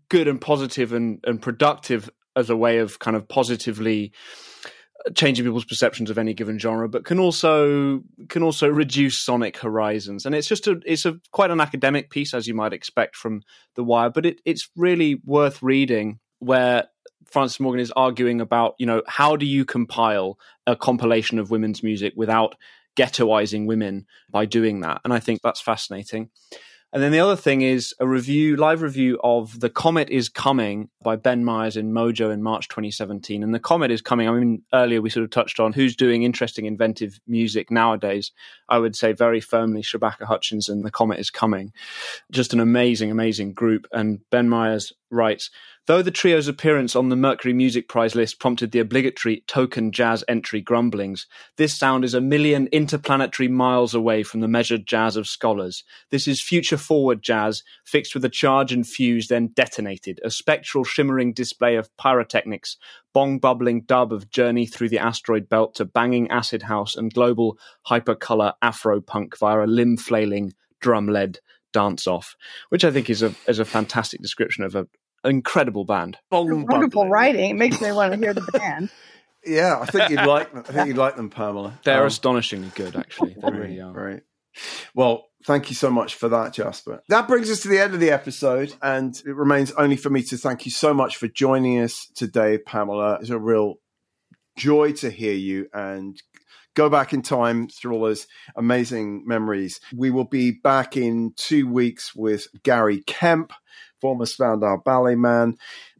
[0.08, 4.12] good and positive and, and productive as a way of kind of positively
[5.06, 9.58] uh, changing people's perceptions of any given genre, but can also can also reduce sonic
[9.58, 10.24] horizons.
[10.24, 13.42] And it's just a it's a quite an academic piece, as you might expect from
[13.74, 16.20] The Wire, but it, it's really worth reading.
[16.40, 16.86] Where
[17.26, 21.82] Francis Morgan is arguing about, you know, how do you compile a compilation of women's
[21.82, 22.54] music without
[22.96, 25.00] ghettoizing women by doing that?
[25.04, 26.30] And I think that's fascinating.
[26.90, 30.88] And then the other thing is a review, live review of The Comet is Coming
[31.02, 33.42] by Ben Myers in Mojo in March 2017.
[33.42, 36.22] And The Comet is Coming, I mean, earlier we sort of touched on who's doing
[36.22, 38.32] interesting, inventive music nowadays.
[38.70, 41.74] I would say very firmly Shabaka Hutchings and The Comet is Coming.
[42.30, 43.86] Just an amazing, amazing group.
[43.92, 45.50] And Ben Myers writes,
[45.86, 50.22] Though the trio's appearance on the Mercury Music Prize list prompted the obligatory token jazz
[50.28, 55.26] entry grumblings, this sound is a million interplanetary miles away from the measured jazz of
[55.26, 55.84] scholars.
[56.10, 60.84] This is future forward jazz, fixed with a charge and fuse, then detonated, a spectral
[60.84, 62.76] shimmering display of pyrotechnics,
[63.14, 67.58] bong bubbling dub of Journey Through the Asteroid Belt to banging acid house and global
[67.86, 71.40] hypercolor Afro punk via a limb flailing, drum led
[71.78, 72.34] dance off,
[72.70, 74.86] which I think is a is a fantastic description of a
[75.24, 76.18] incredible band.
[76.30, 78.90] Bong wonderful writing it makes me want to hear the band
[79.46, 80.64] Yeah, I think you'd like them.
[80.68, 81.78] I think you'd like them, Pamela.
[81.84, 83.36] They're Um, astonishingly good, actually.
[83.40, 83.92] They really are.
[83.92, 84.22] Right.
[84.94, 87.02] Well, thank you so much for that, Jasper.
[87.08, 90.22] That brings us to the end of the episode, and it remains only for me
[90.24, 93.18] to thank you so much for joining us today, Pamela.
[93.20, 93.76] It's a real
[94.56, 96.20] joy to hear you and
[96.74, 99.80] go back in time through all those amazing memories.
[99.94, 103.52] We will be back in two weeks with Gary Kemp,
[104.00, 105.56] former Spandau Ballet man.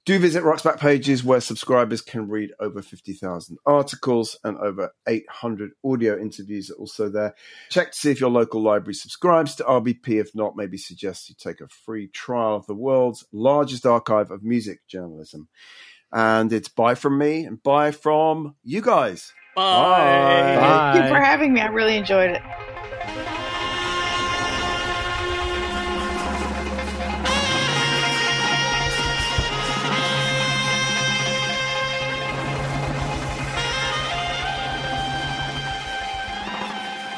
[0.09, 5.73] Do visit Rock's Back pages where subscribers can read over 50,000 articles and over 800
[5.85, 7.35] audio interviews are also there.
[7.69, 10.19] Check to see if your local library subscribes to RBP.
[10.19, 14.43] If not, maybe suggest you take a free trial of the world's largest archive of
[14.43, 15.49] music journalism.
[16.11, 19.35] And it's bye from me and bye from you guys.
[19.59, 20.57] Bye.
[20.57, 20.93] Bye.
[20.93, 21.61] Thank you for having me.
[21.61, 22.43] I really enjoyed it.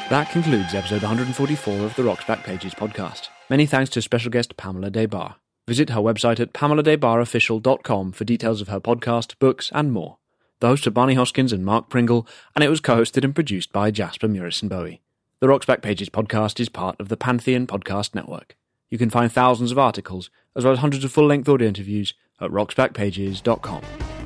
[0.09, 3.29] That concludes episode 144 of the Rocks Back Pages podcast.
[3.49, 5.35] Many thanks to special guest Pamela Des Barres.
[5.69, 10.17] Visit her website at pameladesbarresofficial.com for details of her podcast, books, and more.
[10.61, 13.91] The hosts are Barney Hoskyns and Mark Pringle, and it was co-hosted and produced by
[13.91, 15.01] Jasper Murison Bowie.
[15.41, 18.57] The Rocks Back Pages podcast is part of the Pantheon Podcast Network.
[18.91, 22.51] You can find thousands of articles, as well as hundreds of full-length audio interviews, at
[22.51, 24.20] rocksbackpages.com.